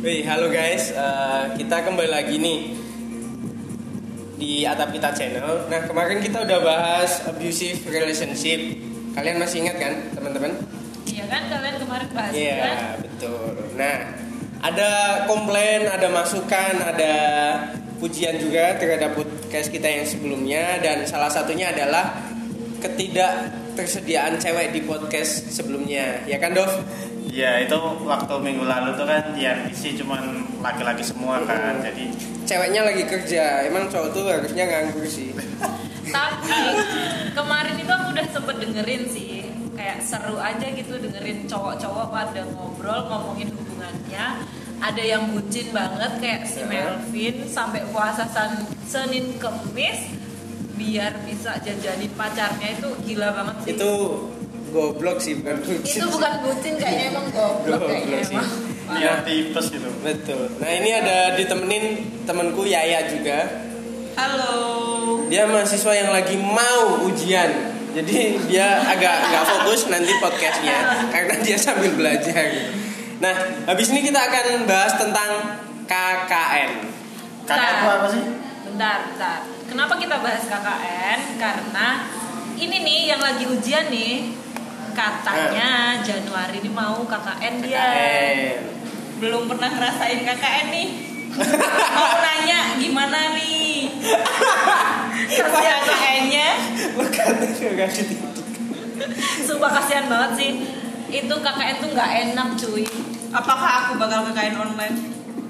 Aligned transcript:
Wih, 0.00 0.24
halo 0.24 0.48
guys, 0.48 0.90
Eh, 0.90 1.44
kita 1.56 1.84
kembali 1.84 2.08
lagi 2.08 2.40
nih 2.40 2.60
di 4.40 4.64
Atap 4.64 4.96
Kita 4.96 5.12
Channel. 5.12 5.68
Nah, 5.68 5.80
kemarin 5.84 6.24
kita 6.24 6.40
udah 6.40 6.58
bahas 6.64 7.20
abusive 7.28 7.84
relationship. 7.84 8.80
Kalian 9.12 9.36
masih 9.36 9.66
ingat 9.66 9.76
kan, 9.76 9.92
teman-teman? 10.16 10.56
Iya 11.04 11.24
kan 11.28 11.42
kalian 11.50 11.76
kemarin 11.76 12.08
bahas 12.16 12.32
Iya, 12.32 12.56
kan? 12.56 12.76
betul. 13.04 13.44
Nah, 13.76 13.96
ada 14.60 14.90
komplain, 15.28 15.84
ada 15.84 16.08
masukan, 16.08 16.74
ada 16.80 17.12
pujian 18.00 18.40
juga 18.40 18.80
terhadap 18.80 19.12
podcast 19.12 19.68
kita 19.68 19.84
yang 19.84 20.08
sebelumnya 20.08 20.80
dan 20.80 21.04
salah 21.04 21.28
satunya 21.28 21.68
adalah 21.68 22.16
ketidaktersediaan 22.80 24.40
cewek 24.40 24.72
di 24.72 24.80
podcast 24.80 25.52
sebelumnya. 25.52 26.24
Ya 26.24 26.40
kan, 26.40 26.56
Dov? 26.56 26.72
Ya 27.28 27.60
itu 27.60 27.76
waktu 28.02 28.34
minggu 28.40 28.64
lalu 28.64 28.96
tuh 28.96 29.04
kan 29.04 29.36
yang 29.36 29.68
isi 29.68 29.92
cuman 29.94 30.40
laki-laki 30.64 31.04
semua 31.04 31.44
kan 31.44 31.78
Jadi 31.84 32.08
Ceweknya 32.48 32.82
lagi 32.82 33.04
kerja. 33.06 33.62
Emang 33.62 33.86
cowok 33.86 34.08
tuh 34.10 34.22
harusnya 34.26 34.64
nganggur 34.66 35.06
sih. 35.06 35.30
Tapi 36.16 36.58
kemarin 37.30 37.78
itu 37.78 37.92
aku 37.92 38.06
udah 38.10 38.26
sempet 38.34 38.56
dengerin 38.58 39.02
sih 39.06 39.46
kayak 39.78 40.02
seru 40.02 40.36
aja 40.36 40.66
gitu 40.66 40.98
dengerin 40.98 41.46
cowok-cowok 41.46 42.06
pada 42.10 42.42
ngobrol 42.50 43.00
ngomongin 43.06 43.48
hubungannya 43.54 44.44
ada 44.80 45.02
yang 45.04 45.30
bucin 45.30 45.70
banget 45.70 46.12
kayak 46.18 46.42
si 46.44 46.60
Melvin 46.66 47.46
sampai 47.46 47.86
puasa 47.88 48.26
san- 48.28 48.66
Senin 48.84 49.38
Kemis 49.38 50.10
biar 50.74 51.14
bisa 51.24 51.56
jajanin 51.60 52.10
pacarnya 52.12 52.74
itu 52.74 52.88
gila 53.06 53.28
banget 53.30 53.56
sih 53.62 53.70
Itu 53.76 53.92
goblok 54.70 55.18
sih 55.18 55.38
bukan 55.38 55.58
bucin. 55.60 55.98
itu 56.00 56.06
bukan 56.08 56.32
bucin 56.40 56.74
kayaknya 56.74 57.04
emang 57.10 57.26
goblok 57.30 57.80
kayaknya 57.84 58.18
Goblok 58.18 58.22
sih. 58.24 58.36
emang 58.38 58.48
ya 58.98 59.12
tipes 59.22 59.66
gitu 59.70 59.88
Betul. 60.02 60.50
Nah 60.58 60.70
ini 60.72 60.90
ada 60.90 61.16
ditemenin 61.34 61.84
temanku 62.24 62.66
Yaya 62.66 63.06
juga. 63.06 63.38
halo 64.14 64.56
Dia 65.30 65.46
mahasiswa 65.46 65.92
yang 65.94 66.10
lagi 66.10 66.34
mau 66.34 67.06
ujian. 67.06 67.50
Jadi 67.90 68.38
dia 68.46 68.82
agak 68.82 69.30
nggak 69.30 69.44
fokus 69.46 69.86
nanti 69.86 70.10
podcastnya 70.18 71.06
karena 71.10 71.34
dia 71.38 71.54
sambil 71.54 71.94
belajar. 71.94 72.50
Nah 73.18 73.34
habis 73.66 73.90
ini 73.90 74.02
kita 74.02 74.18
akan 74.18 74.66
bahas 74.66 74.94
tentang 74.94 75.30
KKN. 75.86 76.70
Kakak 77.46 77.70
itu 77.74 77.86
apa 77.86 78.06
sih? 78.10 78.24
bentar 78.60 78.98
bentar 79.06 79.38
kenapa 79.66 79.98
kita 79.98 80.16
bahas 80.18 80.46
KKN 80.46 81.18
karena 81.36 81.86
ini 82.54 82.76
nih 82.80 83.00
yang 83.10 83.20
lagi 83.20 83.44
ujian 83.44 83.90
nih 83.90 84.30
katanya 84.92 85.98
Januari 86.02 86.58
ini 86.62 86.70
mau 86.70 87.02
KKN 87.06 87.54
dia 87.64 87.80
KKN. 87.80 88.58
belum 89.20 89.42
pernah 89.48 89.68
ngerasain 89.70 90.20
KKN 90.24 90.66
nih 90.74 90.88
mau 91.96 92.14
nanya 92.18 92.60
gimana 92.76 93.34
nih 93.38 93.86
kasihan 95.40 95.80
KKN-nya 95.86 96.48
dititik. 97.94 98.46
sumpah 99.46 99.70
kasihan 99.78 100.06
banget 100.10 100.32
sih 100.36 100.50
itu 101.10 101.34
KKN 101.34 101.76
tuh 101.82 101.88
nggak 101.94 102.10
enak 102.30 102.48
cuy 102.58 102.86
Apakah 103.30 103.70
aku 103.86 103.92
bakal 103.94 104.26
KKN 104.26 104.58
online? 104.58 104.96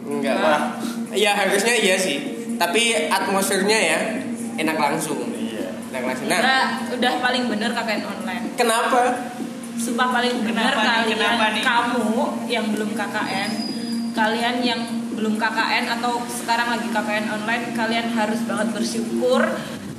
Enggak 0.04 0.36
lah. 0.36 0.76
Iya 1.16 1.32
harusnya 1.32 1.72
iya 1.80 1.96
sih. 1.96 2.20
Tapi 2.60 3.08
atmosfernya 3.08 3.78
ya 3.80 3.98
enak 4.60 4.76
langsung. 4.76 5.18
Iya 5.32 5.68
Enak 5.90 6.02
langsung. 6.04 6.26
Nah 6.28 6.38
udah 6.38 6.62
udah 6.94 7.12
paling 7.18 7.42
bener 7.48 7.70
KKN 7.72 8.02
online 8.04 8.44
kenapa? 8.54 9.00
Sumpah 9.80 10.08
paling 10.12 10.44
benar 10.44 10.76
Kenapa 10.76 10.84
nih? 10.84 10.88
kalian 10.92 11.16
Kenapa 11.16 11.46
nih? 11.50 11.62
kamu 11.64 12.08
yang 12.46 12.66
belum 12.68 12.90
KKN, 12.92 13.50
kalian 14.12 14.56
yang 14.60 14.80
belum 15.10 15.34
KKN 15.36 15.84
atau 15.90 16.20
sekarang 16.28 16.68
lagi 16.70 16.88
KKN 16.88 17.26
online, 17.30 17.64
kalian 17.72 18.12
harus 18.12 18.40
banget 18.44 18.68
bersyukur. 18.72 19.40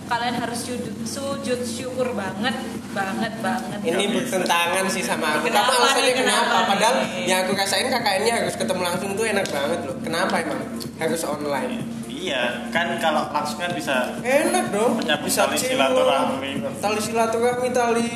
Kalian 0.06 0.36
harus 0.38 0.68
sujud, 0.68 0.92
sujud 1.08 1.60
syukur 1.64 2.12
banget, 2.12 2.52
banget 2.92 3.32
banget. 3.40 3.80
Ini 3.80 4.12
bertentangan 4.12 4.86
sih 4.92 5.00
sama 5.00 5.40
aku. 5.40 5.48
Kenapa 5.48 5.72
Kamu 5.72 5.82
alasannya 5.82 6.14
kenapa? 6.14 6.46
Kenapa 6.52 6.68
Padahal 6.68 6.96
nih? 7.00 7.24
yang 7.26 7.40
aku 7.42 7.52
rasain 7.56 7.88
KKN-nya 7.88 8.34
harus 8.44 8.56
ketemu 8.60 8.82
langsung 8.84 9.10
tuh 9.16 9.24
enak 9.24 9.48
banget 9.48 9.80
loh. 9.88 9.96
Kenapa 10.04 10.36
emang? 10.44 10.62
Harus 11.00 11.22
online. 11.24 11.80
Iya 12.22 12.70
kan 12.70 13.02
kalau 13.02 13.26
langsung 13.34 13.58
kan 13.58 13.74
bisa 13.74 14.14
Enak 14.22 14.70
dong. 14.70 15.02
Menyambut 15.02 15.26
Bisa 15.26 15.50
tali 15.50 15.58
silaturahmi. 15.58 16.52
Tali 16.78 17.02
silaturahmi, 17.02 17.70
tali 17.74 18.08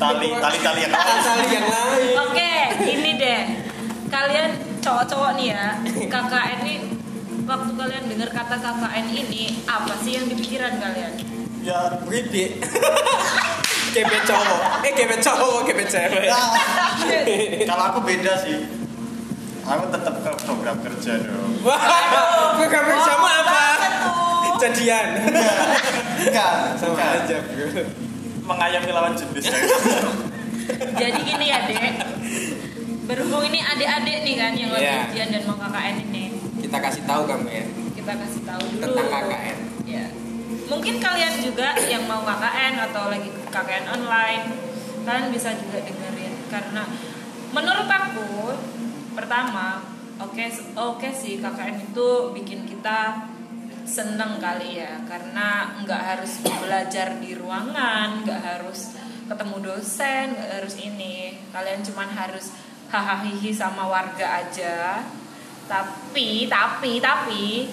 Tali 0.00 0.28
tali-tali 0.34 0.80
yang 0.82 0.90
tali, 0.96 1.20
tali 1.20 1.46
yang 1.52 1.68
lain. 1.68 2.14
Oke, 2.26 2.52
ini 2.90 3.10
deh. 3.20 3.42
Kalian 4.08 4.50
cowok-cowok 4.82 5.30
nih 5.38 5.46
ya, 5.54 5.78
KKN 6.10 6.58
ini 6.66 6.76
waktu 7.46 7.70
kalian 7.70 8.04
dengar 8.10 8.30
kata 8.34 8.56
KKN 8.58 9.06
ini 9.14 9.62
apa 9.62 9.94
sih 10.02 10.18
yang 10.18 10.26
di 10.26 10.34
pikiran 10.34 10.80
kalian? 10.82 11.12
Ya, 11.62 12.02
bride. 12.02 12.58
Kebe 13.94 14.18
cowok. 14.24 14.60
Eh, 14.88 14.92
kebe 14.96 15.16
cowok, 15.20 15.68
kebe 15.68 15.84
cewek. 15.84 16.32
Kalau 17.68 17.84
aku 17.92 18.00
beda 18.02 18.32
sih 18.40 18.82
Aku 19.62 19.84
tetap 19.94 20.14
ke 20.26 20.30
program 20.42 20.76
kerja 20.82 21.22
dong 21.22 21.54
Jadian. 24.62 25.06
Enggak 26.22 26.52
Sama 26.78 26.94
bukan. 26.94 27.08
aja, 27.18 27.36
bro. 27.42 27.66
Mengayomi 28.42 28.90
lawan 28.90 29.14
jenis 29.14 29.44
ya. 29.44 29.58
Jadi 30.92 31.20
gini 31.22 31.46
ya 31.46 31.66
dek 31.66 31.94
Berhubung 33.02 33.42
ini 33.44 33.58
adik-adik 33.58 34.22
nih 34.22 34.34
kan 34.34 34.52
yang 34.54 34.70
lagi 34.70 34.82
Iya. 34.84 35.02
ujian 35.06 35.28
dan 35.30 35.42
mau 35.46 35.58
KKN 35.58 35.96
ini 36.06 36.24
Kita 36.58 36.78
kasih 36.78 37.02
tahu 37.02 37.22
kamu 37.24 37.48
ya 37.48 37.64
Kita 37.92 38.12
kasih 38.14 38.42
tahu 38.42 38.62
dulu 38.72 38.82
tentang 38.94 39.10
KKN. 39.26 39.56
ya. 39.84 40.04
Mungkin 40.66 40.94
kalian 40.98 41.34
juga 41.38 41.74
yang 41.82 42.06
mau 42.06 42.22
KKN 42.22 42.74
atau 42.80 43.10
lagi 43.10 43.30
KKN 43.48 43.84
online 43.92 44.44
Kalian 45.02 45.26
bisa 45.30 45.50
juga 45.52 45.78
dengerin 45.80 46.34
Karena 46.46 46.82
menurut 47.50 47.86
aku 47.86 48.54
Pertama 49.12 49.82
Oke 50.18 50.46
oke 50.72 51.08
sih 51.10 51.38
KKN 51.38 51.76
itu 51.84 52.08
bikin 52.30 52.62
kita 52.62 53.26
seneng 53.86 54.38
kali 54.38 54.78
ya 54.78 55.02
karena 55.06 55.78
nggak 55.82 56.02
harus 56.02 56.38
belajar 56.42 57.18
di 57.18 57.34
ruangan 57.34 58.22
nggak 58.22 58.40
harus 58.40 58.94
ketemu 59.26 59.56
dosen 59.64 60.24
nggak 60.36 60.50
harus 60.62 60.74
ini. 60.78 61.38
Kalian 61.50 61.80
cuman 61.84 62.08
harus 62.12 62.52
hahaha 62.92 63.50
sama 63.56 63.88
warga 63.88 64.44
aja. 64.44 65.00
Tapi 65.66 66.46
tapi 66.50 67.00
tapi 67.00 67.70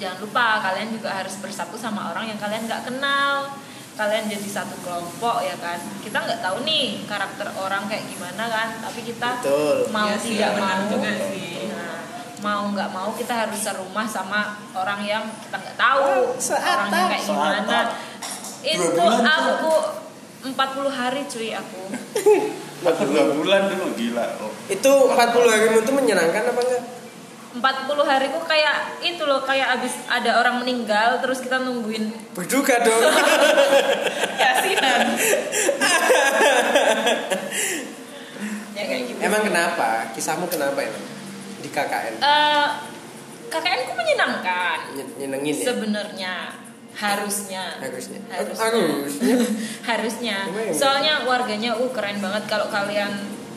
jangan 0.00 0.18
lupa 0.20 0.60
kalian 0.64 0.96
juga 0.96 1.12
harus 1.12 1.36
bersatu 1.40 1.76
sama 1.76 2.12
orang 2.12 2.28
yang 2.28 2.38
kalian 2.40 2.68
nggak 2.68 2.84
kenal. 2.88 3.48
Kalian 3.96 4.32
jadi 4.32 4.48
satu 4.48 4.76
kelompok 4.80 5.44
ya 5.44 5.56
kan? 5.60 5.76
Kita 6.00 6.24
nggak 6.24 6.40
tahu 6.40 6.64
nih 6.64 7.04
karakter 7.04 7.48
orang 7.56 7.84
kayak 7.88 8.08
gimana 8.08 8.44
kan 8.48 8.68
tapi 8.80 9.04
kita 9.04 9.40
Betul. 9.40 9.92
mau 9.92 10.08
sih, 10.16 10.36
tidak 10.36 10.56
mau. 10.56 10.88
juga 10.88 11.12
sih. 11.28 11.68
Nah, 11.68 11.89
mau 12.40 12.68
nggak 12.68 12.90
mau 12.90 13.12
kita 13.12 13.32
harus 13.36 13.60
serumah 13.60 14.04
sama 14.04 14.40
orang 14.72 15.00
yang 15.02 15.24
kita 15.40 15.56
nggak 15.56 15.76
tahu 15.76 16.00
Oh, 16.00 16.32
seatap. 16.34 16.88
orangnya 16.88 17.02
kayak 17.06 17.24
gimana 17.24 17.58
Seatap. 17.60 17.86
itu 18.62 19.02
aku 19.22 19.72
40 20.40 20.56
hari 20.90 21.20
cuy 21.26 21.50
aku 21.52 21.82
Aku 22.80 23.02
dua 23.06 23.28
bulan 23.30 23.68
dulu 23.68 23.92
gila 23.92 24.24
oh. 24.40 24.48
Itu 24.66 24.88
40 25.12 25.20
harimu 25.46 25.84
itu 25.84 25.92
menyenangkan 25.92 26.48
apa 26.48 26.60
enggak? 26.60 26.82
40 27.50 27.60
hariku 28.08 28.40
kayak 28.46 28.76
itu 29.02 29.20
loh 29.20 29.42
kayak 29.42 29.76
abis 29.76 30.00
ada 30.08 30.40
orang 30.40 30.64
meninggal 30.64 31.20
terus 31.20 31.44
kita 31.44 31.60
nungguin 31.60 32.08
Berduka 32.32 32.80
dong. 32.80 33.04
Yasinan. 34.40 35.00
ya 38.72 38.82
kayak 38.86 39.02
gitu 39.08 39.18
emang 39.20 39.42
kenapa? 39.44 40.08
Kisahmu 40.14 40.46
kenapa 40.46 40.80
emang? 40.80 41.04
Di 41.60 41.68
KKN. 41.68 42.14
Eh, 42.18 42.68
KKN 43.48 43.80
ku 43.82 43.92
menyenangkan 43.94 44.78
Ny- 44.94 45.12
Nyenengin 45.16 45.52
ya? 45.52 45.64
sebenarnya 45.66 46.34
harusnya 46.92 47.64
Harusnya. 47.76 48.20
harusnya 48.28 48.66
Harusnya. 48.66 49.36
harusnya 49.82 50.36
soalnya 50.80 51.22
warganya 51.22 51.72
uh 51.72 51.90
keren 51.90 52.18
banget 52.18 52.44
kalau 52.46 52.66
kalian 52.68 53.10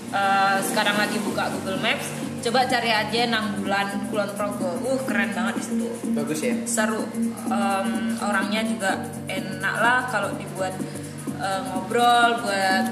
eh, 0.09 0.57
sekarang 0.61 0.95
lagi 0.95 1.17
buka 1.19 1.49
Google 1.51 1.79
Maps 1.79 2.07
coba 2.39 2.65
cari 2.65 2.89
aja 2.89 3.21
Nanggulan 3.25 3.87
Kulon 4.07 4.31
Progo 4.33 4.77
uh 4.77 4.99
keren 5.03 5.31
banget 5.31 5.53
di 5.55 5.63
situ 5.63 5.87
Bagus 6.11 6.39
ya. 6.41 6.55
seru 6.63 7.03
Em, 7.43 7.89
orangnya 8.19 8.63
juga 8.63 8.97
enak 9.25 9.75
lah 9.75 10.07
kalau 10.07 10.33
dibuat 10.33 10.73
eh, 11.35 11.59
ngobrol 11.63 12.39
buat 12.39 12.85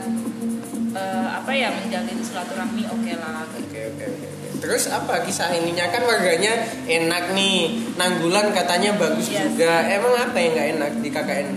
eh, 0.91 1.27
apa 1.31 1.51
ya 1.51 1.71
menjalin 1.71 2.19
silaturahmi 2.19 2.83
oke 2.85 3.11
lah 3.13 3.47
kayak 3.47 3.63
Oke 3.63 3.79
oke 3.87 4.05
oke. 4.05 4.27
Terus 4.61 4.83
apa 4.87 5.25
kisah 5.25 5.49
ininya 5.51 5.89
kan 5.89 6.05
warganya 6.05 6.53
enak 6.85 7.33
nih. 7.33 7.65
Nanggulan 7.97 8.53
katanya 8.53 8.93
bagus 8.93 9.27
Yes. 9.27 9.49
juga. 9.49 9.81
Emang 9.83 10.13
apa 10.15 10.37
yang 10.37 10.51
nggak 10.53 10.67
enak 10.71 10.91
di 11.01 11.09
KKN? 11.09 11.47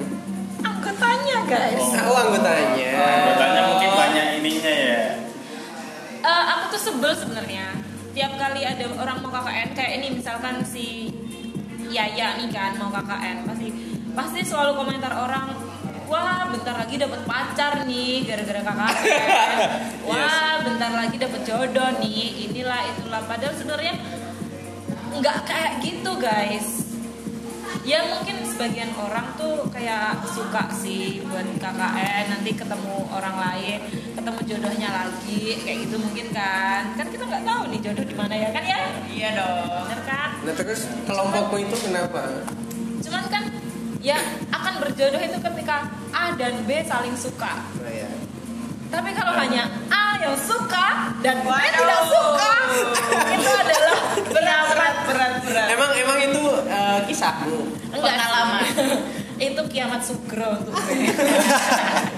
anggotanya 0.64 1.38
guys 1.44 1.80
Oh, 1.98 2.16
anggotanya. 2.18 2.92
Anggotanya 2.94 3.60
mungkin 3.66 3.90
banyak 3.90 4.26
ininya 4.38 4.72
ya. 4.74 5.00
Eh, 6.18 6.44
aku 6.50 6.64
tuh 6.70 6.82
sebel 6.82 7.12
sebenarnya 7.12 7.68
tiap 8.10 8.32
kali 8.34 8.62
ada 8.62 8.84
orang 8.94 9.20
mau 9.20 9.28
KKN 9.30 9.68
kayak 9.72 9.92
ini 9.98 10.08
misalkan 10.14 10.62
si 10.62 11.12
Yaya 11.84 12.36
nih 12.36 12.48
kan 12.48 12.72
mau 12.74 12.88
KKN 12.90 13.44
pasti 13.44 13.68
pasti 14.10 14.40
selalu 14.40 14.72
komentar 14.78 15.12
orang 15.12 15.52
wah 16.08 16.48
bentar 16.52 16.74
lagi 16.76 16.96
dapat 17.00 17.20
pacar 17.24 17.72
nih 17.88 18.24
gara-gara 18.28 18.60
KKN 18.60 18.96
wah 20.08 20.54
bentar 20.64 20.90
lagi 20.90 21.16
dapat 21.20 21.40
jodoh 21.46 21.90
nih. 22.00 22.50
Inilah 22.50 22.80
itulah. 22.94 23.22
Padahal 23.24 23.54
sebenarnya 23.54 23.94
nggak 25.14 25.38
kayak 25.46 25.72
gitu 25.84 26.12
guys. 26.18 26.68
Ya 27.84 28.00
mungkin 28.08 28.40
sebagian 28.48 28.96
orang 28.96 29.36
tuh 29.36 29.68
kayak 29.68 30.24
suka 30.32 30.72
sih 30.72 31.20
buat 31.28 31.44
KKN 31.60 32.24
nanti 32.32 32.56
ketemu 32.56 32.96
orang 33.12 33.36
lain 33.36 33.80
ketemu 34.16 34.40
jodohnya 34.48 34.88
lagi 34.88 35.60
kayak 35.60 35.78
gitu 35.88 35.96
mungkin 36.00 36.32
kan. 36.32 36.96
Kan 36.96 37.06
kita 37.12 37.28
nggak 37.28 37.44
tahu 37.44 37.62
nih 37.68 37.80
jodoh 37.84 38.04
di 38.08 38.16
mana 38.16 38.34
ya 38.34 38.48
kan 38.56 38.64
ya? 38.64 38.80
Iya 39.12 39.28
dong. 39.36 39.84
bener 39.84 40.00
kan? 40.08 40.28
Nah 40.48 40.54
terus 40.56 40.80
kelompokmu 41.04 41.56
itu 41.60 41.76
kenapa? 41.84 42.22
cuman 43.04 43.24
kan 43.28 43.44
ya 44.04 44.20
akan 44.50 44.74
berjodoh 44.78 45.16
itu 45.18 45.38
ketika 45.40 45.76
A 46.10 46.36
dan 46.36 46.60
B 46.62 46.76
saling 46.82 47.16
suka 47.16 47.64
Oh, 47.74 47.88
ya. 47.88 48.04
tapi 48.86 49.10
kalau 49.10 49.32
hanya 49.34 49.64
A 49.88 50.20
yang 50.20 50.36
suka 50.36 51.16
dan 51.18 51.40
B 51.40 51.48
Waduh. 51.48 51.72
tidak 51.74 52.02
suka 52.04 52.52
itu 53.30 53.48
adalah 53.50 53.96
Berat, 54.24 54.64
kiamat 54.70 54.94
berat, 55.06 55.32
berat. 55.42 55.66
Emang 55.68 55.90
emang 55.94 56.18
itu 56.20 56.42
eh, 56.64 56.98
kisahmu? 57.04 57.58
Enggak 57.90 58.12
Pengalaman. 58.12 58.62
itu 59.50 59.62
kiamat 59.66 60.00
sugro 60.00 60.48
untuk 60.54 60.74
B 60.78 60.88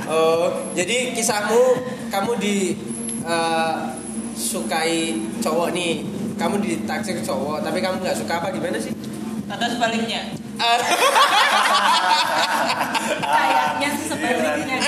Oh, 0.07 0.43
jadi 0.73 1.11
kisahmu 1.13 1.63
kamu 2.09 2.33
di 2.37 2.75
eh, 3.23 3.77
sukai 4.35 5.15
cowok 5.41 5.71
nih, 5.71 6.03
kamu 6.35 6.55
ditaksir 6.59 7.23
cowok, 7.23 7.63
tapi 7.63 7.79
kamu 7.79 7.99
nggak 8.01 8.17
suka 8.17 8.33
apa 8.37 8.51
gimana 8.51 8.77
sih? 8.77 8.93
Atau 9.47 9.67
sebaliknya. 9.69 10.35
Kayaknya 13.23 13.89
sih 13.97 14.07
sebaliknya. 14.09 14.79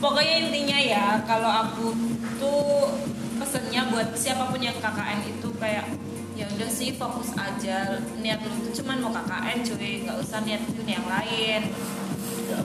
Pokoknya 0.00 0.34
intinya 0.48 0.78
ya 0.80 1.04
kalau 1.28 1.50
aku 1.50 1.92
tuh 2.40 2.88
pesennya 3.36 3.84
buat 3.92 4.16
siapa 4.16 4.48
pun 4.48 4.60
yang 4.60 4.76
KKN 4.80 5.20
itu 5.28 5.48
kayak 5.60 5.86
ya 6.34 6.48
udah 6.56 6.70
sih 6.72 6.96
fokus 6.96 7.36
aja. 7.36 8.00
Niat 8.18 8.40
lu 8.42 8.68
tuh 8.68 8.82
cuman 8.82 8.98
mau 9.04 9.12
KKN 9.12 9.58
cuy. 9.62 10.02
Nggak 10.08 10.16
usah 10.24 10.40
niat 10.42 10.62
yang 10.88 11.06
lain 11.06 11.62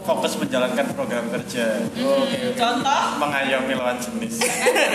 fokus 0.02 0.36
menjalankan 0.36 0.86
program 0.92 1.26
kerja 1.30 1.80
Hmm, 1.92 2.26
Contoh, 2.54 3.02
mengayomi 3.18 3.74
lawan 3.74 3.96
jenis 3.96 4.42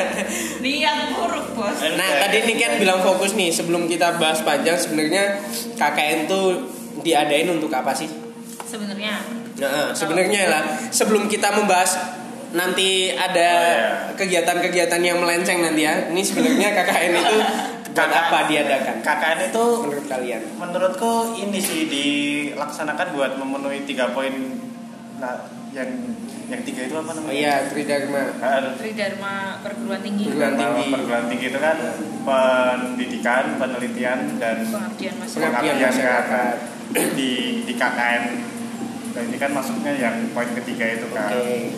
niat 0.63 1.11
buruk 1.11 1.53
bos. 1.53 1.77
Nah, 1.93 2.11
tadi 2.21 2.37
ini 2.43 2.55
kan 2.55 2.77
bilang 2.77 3.01
fokus 3.01 3.33
nih, 3.33 3.49
sebelum 3.49 3.85
kita 3.85 4.17
bahas 4.17 4.41
panjang 4.41 4.77
sebenarnya 4.77 5.39
KKN 5.75 6.27
tuh 6.27 6.69
diadain 7.01 7.49
untuk 7.49 7.71
apa 7.71 7.91
sih? 7.91 8.09
sebenarnya 8.63 9.19
Nah, 9.57 9.91
sebenarnya 9.91 10.47
lah 10.47 10.63
sebelum 10.89 11.27
kita 11.27 11.53
membahas 11.53 11.99
nanti 12.51 13.13
ada 13.13 13.51
Oh, 13.51 13.67
iya. 13.69 14.17
kegiatan-kegiatan 14.17 15.01
yang 15.01 15.19
melenceng 15.19 15.61
nanti 15.61 15.83
ya. 15.83 16.09
Ini 16.09 16.19
sebenarnya 16.19 16.69
KKN 16.73 17.13
itu 17.15 17.37
buat 17.91 18.09
apa 18.09 18.47
diadakan? 18.47 18.97
KKN 19.01 19.39
itu 19.51 19.65
Menurut 19.83 20.07
kalian? 20.07 20.43
menurutku 20.57 21.13
ini 21.37 21.59
sih 21.59 21.87
dilaksanakan 21.87 23.07
buat 23.13 23.33
memenuhi 23.35 23.83
tiga 23.83 24.11
poin 24.11 24.33
nah 25.21 25.37
yang 25.71 25.87
yang 26.49 26.61
tiga 26.65 26.83
itu 26.83 26.95
apa 26.97 27.07
Oh 27.07 27.15
namanya? 27.15 27.31
iya, 27.31 27.55
Tridharma. 27.63 28.23
Ah, 28.41 28.75
Tridharma 28.75 29.35
perguruan 29.63 30.01
tinggi 30.01 30.25
Perguruan 30.27 30.53
pertama 30.53 30.75
tinggi. 30.75 30.91
perguruan 30.91 31.27
tinggi 31.29 31.47
itu 31.47 31.59
kan 31.61 31.77
pendidikan, 32.27 33.45
penelitian 33.55 34.19
dan 34.37 34.57
pengabdian 34.65 35.15
masyarakat 35.15 35.39
Pengabdian 35.39 35.77
di 37.15 37.31
di 37.63 37.73
KKN. 37.73 38.23
Dan 39.11 39.23
ini 39.27 39.37
kan 39.37 39.51
masuknya 39.51 39.93
yang 39.93 40.15
poin 40.31 40.47
ketiga 40.55 40.87
itu 40.89 41.05
Oke, 41.05 41.15
kan. 41.15 41.31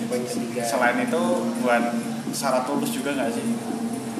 poin 0.06 0.22
ketiga. 0.22 0.62
Selain 0.62 0.96
itu 0.98 1.22
buat 1.58 1.84
syarat 2.30 2.64
lulus 2.66 2.92
juga 2.92 3.12
nggak 3.12 3.28
sih? 3.30 3.44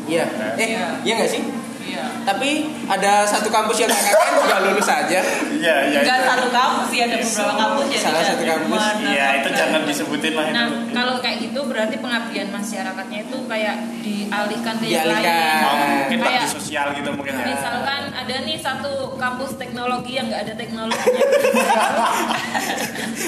Iya. 0.05 0.27
Eh, 0.57 0.69
Iya. 0.69 0.87
iya 1.01 1.13
nggak 1.17 1.31
sih? 1.31 1.43
Iya. 1.83 2.05
Tapi 2.23 2.51
ada 2.87 3.13
satu 3.25 3.49
kampus 3.49 3.77
yang 3.79 3.91
KKN 3.91 4.33
juga 4.39 4.57
lulus 4.63 4.87
aja. 4.87 5.21
Iya, 5.53 5.75
iya. 5.89 5.99
Enggak 6.01 6.19
itu. 6.19 6.29
satu 6.29 6.49
kampus 6.49 6.87
sih 6.89 7.01
ada 7.01 7.17
beberapa 7.17 7.55
kampus 7.57 7.87
ya. 7.89 7.99
Salah 8.01 8.23
satu 8.25 8.43
kampus. 8.43 8.83
Iya, 9.03 9.27
itu 9.39 9.49
jangan 9.53 9.81
disebutin 9.83 10.33
lah 10.33 10.47
Nah, 10.49 10.67
itu. 10.67 10.77
kalau 10.93 11.15
kayak 11.19 11.37
gitu 11.41 11.61
berarti 11.63 11.97
pengabdian 11.97 12.49
masyarakatnya 12.49 13.19
itu 13.23 13.37
kayak 13.45 13.75
dialihkan 14.01 14.75
ke 14.77 14.85
yang 14.85 15.05
Dialihkan. 15.05 15.23
lain. 15.25 15.63
Oh, 15.63 15.77
mungkin 15.99 16.19
Kayak- 16.23 16.49
sosial 16.49 16.87
gitu 16.93 17.11
mungkin 17.11 17.33
ya. 17.35 17.45
Misalkan 17.49 18.03
ada 18.13 18.35
nih 18.41 18.57
satu 18.57 18.93
kampus 19.17 19.51
teknologi 19.57 20.13
yang 20.15 20.27
nggak 20.27 20.43
ada 20.43 20.55
teknologinya. 20.55 21.23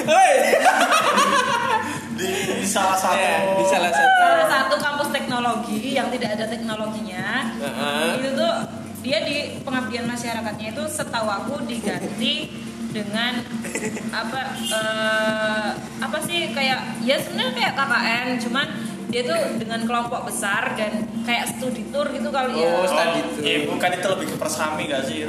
Hei, 0.05 0.33
Di, 2.15 2.25
di 2.55 2.65
salah 2.65 2.95
satu 2.95 3.15
Ya, 3.15 3.53
di 3.53 3.63
salah 3.65 3.91
satu. 3.91 4.17
Salah 4.17 4.47
satu 4.47 4.75
kampus 4.77 5.07
teknologi 5.11 5.77
yang 5.91 6.07
tidak 6.09 6.29
ada 6.33 6.45
teknologinya, 6.47 7.53
Heeh. 7.53 8.05
itu 8.17 8.27
tuh 8.33 8.53
dia 8.99 9.21
di 9.21 9.61
pengabdian 9.61 10.05
masyarakatnya 10.05 10.71
itu 10.71 10.83
setahu 10.87 11.27
aku 11.27 11.53
diganti 11.63 12.49
dengan 12.89 13.37
apa 14.09 14.39
eh, 14.55 15.67
apa 15.99 16.17
sih 16.23 16.49
kayak 16.49 17.01
ya 17.01 17.15
sebenarnya 17.19 17.53
kayak 17.53 17.73
KKN 17.75 18.27
cuman 18.41 18.67
dia 19.05 19.21
tuh 19.21 19.37
dengan 19.55 19.79
kelompok 19.83 20.25
besar 20.25 20.73
dan 20.73 21.05
kayak 21.21 21.45
studi 21.49 21.85
tour 21.87 22.05
gitu 22.09 22.29
kali 22.29 22.55
ya. 22.55 22.65
Oh, 22.65 22.81
Oh, 22.81 22.85
Tadi 22.89 23.19
tuh. 23.29 23.41
eh, 23.43 23.57
bukan 23.65 23.89
itu 23.93 24.07
lebih 24.09 24.25
ke 24.31 24.35
persami 24.35 24.81
gak 24.87 25.01
sih? 25.05 25.23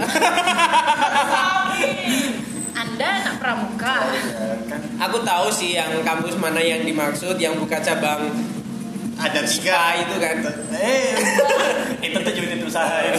Anda 2.76 3.08
anak 3.25 3.34
pramuka. 3.40 3.96
Ya, 4.12 4.52
kan 4.69 4.81
Aku 5.08 5.25
tahu 5.25 5.49
sih 5.49 5.73
yang 5.81 6.05
kampus 6.05 6.37
mana 6.37 6.61
yang 6.61 6.84
dimaksud 6.84 7.40
yang 7.40 7.56
buka 7.56 7.81
cabang 7.81 8.28
ada 9.17 9.40
SPA 9.49 9.64
tiga 9.64 9.81
itu 10.05 10.17
kan. 10.20 10.37
Eh, 10.76 11.17
itu 12.05 12.17
tuh 12.20 12.32
unit 12.37 12.61
usaha 12.61 13.00
ya. 13.00 13.17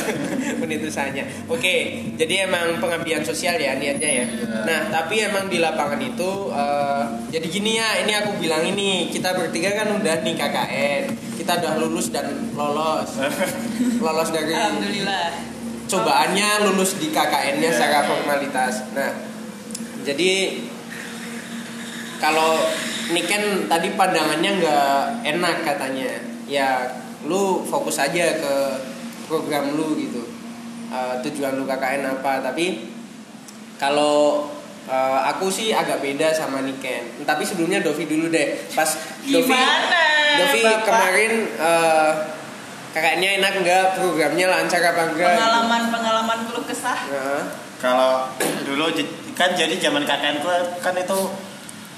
unit 0.62 0.82
usahanya. 0.86 1.26
Oke, 1.50 2.06
jadi 2.14 2.46
emang 2.46 2.78
pengabdian 2.78 3.26
sosial 3.26 3.58
ya 3.58 3.74
niatnya 3.82 4.22
ya. 4.22 4.26
Nah, 4.46 4.94
tapi 4.94 5.26
emang 5.26 5.50
di 5.50 5.58
lapangan 5.58 5.98
itu 5.98 6.54
eh, 6.54 7.04
jadi 7.34 7.48
gini 7.50 7.82
ya, 7.82 8.06
ini 8.06 8.14
aku 8.14 8.38
bilang 8.38 8.62
ini 8.62 9.10
kita 9.10 9.34
bertiga 9.34 9.74
kan 9.74 9.90
udah 9.98 10.22
nih 10.22 10.38
KKN, 10.38 11.04
kita 11.42 11.52
udah 11.66 11.74
lulus 11.82 12.14
dan 12.14 12.30
lolos, 12.54 13.18
lolos 14.06 14.30
dari 14.30 14.54
Alhamdulillah. 14.54 15.34
cobaannya 15.90 16.50
lulus 16.70 17.02
di 17.02 17.10
KKN-nya 17.10 17.74
secara 17.74 18.06
formalitas. 18.06 18.86
Nah, 18.94 19.37
jadi 20.08 20.64
kalau 22.24 22.56
Niken 23.08 23.72
tadi 23.72 23.96
pandangannya 23.96 24.52
nggak 24.60 25.00
enak 25.24 25.56
katanya, 25.64 26.12
ya 26.44 26.92
lu 27.24 27.64
fokus 27.64 28.00
aja 28.04 28.36
ke 28.36 28.54
program 29.28 29.76
lu 29.76 29.96
gitu. 29.96 30.24
Eh, 30.88 31.16
tujuan 31.28 31.56
lu 31.60 31.64
KKN 31.64 32.20
apa? 32.20 32.44
Tapi 32.44 32.88
kalau 33.80 34.48
eh, 34.88 35.20
aku 35.28 35.48
sih 35.48 35.72
agak 35.72 36.04
beda 36.04 36.32
sama 36.36 36.64
Niken. 36.64 37.24
Tapi 37.24 37.44
sebelumnya 37.48 37.80
Dovi 37.80 38.08
dulu 38.08 38.28
deh. 38.28 38.60
Pas 38.76 38.92
Dovi, 39.24 39.48
Gimana, 39.48 40.04
Dovi 40.44 40.62
Bapak? 40.68 40.84
kemarin 40.84 41.34
eh, 41.48 42.12
kakaknya 42.92 43.30
enak 43.40 43.54
nggak 43.64 43.86
programnya 44.00 44.52
lancar 44.52 44.84
apa 44.84 45.16
enggak? 45.16 45.32
Pengalaman 45.32 45.84
pengalaman 45.92 46.38
keluh 46.48 46.66
kesah. 46.68 47.00
Nah, 47.08 47.44
Kalau 47.78 48.26
dulu 48.66 48.90
kan 49.38 49.54
jadi 49.54 49.78
zaman 49.78 50.02
KKN 50.02 50.42
ku 50.42 50.50
kan 50.82 50.98
itu 50.98 51.20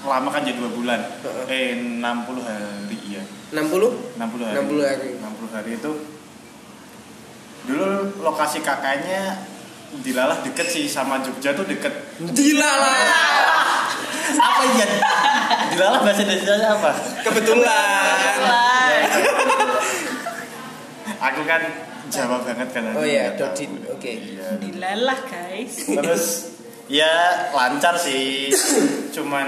lama 0.04 0.30
kan 0.32 0.44
jadi 0.44 0.60
dua 0.60 0.72
bulan. 0.76 1.00
Eh 1.48 1.76
60 1.76 2.04
hari 2.44 2.98
ya. 3.08 3.24
60 3.56 4.20
60 4.20 4.44
hari. 4.44 4.56
60 4.60 4.84
hari. 4.84 5.10
60 5.16 5.56
hari 5.56 5.72
itu 5.80 5.92
dulu 7.70 7.88
lokasi 8.24 8.60
KKN-nya 8.60 9.24
dilalah 10.04 10.42
deket 10.46 10.68
sih 10.70 10.86
sama 10.92 11.24
Jogja 11.24 11.56
tuh 11.56 11.64
deket. 11.64 11.92
Dilalah. 12.20 13.08
Apa 14.40 14.64
ya? 14.76 14.88
Dilalah 15.74 16.00
bahasa 16.06 16.22
Indonesia 16.22 16.70
apa? 16.70 16.92
Kebetulan. 17.26 18.38
Aku 21.34 21.42
kan 21.50 21.62
Jawa 22.10 22.38
banget 22.46 22.70
kan. 22.74 22.84
Oh 22.94 23.06
iya. 23.06 23.34
Oke. 23.38 24.12
Iya. 24.14 24.62
Dilalah 24.62 25.20
guys. 25.26 25.74
Terus 25.90 26.26
ya 26.90 27.14
lancar 27.54 27.96
sih. 27.96 28.50
Cuman 29.10 29.48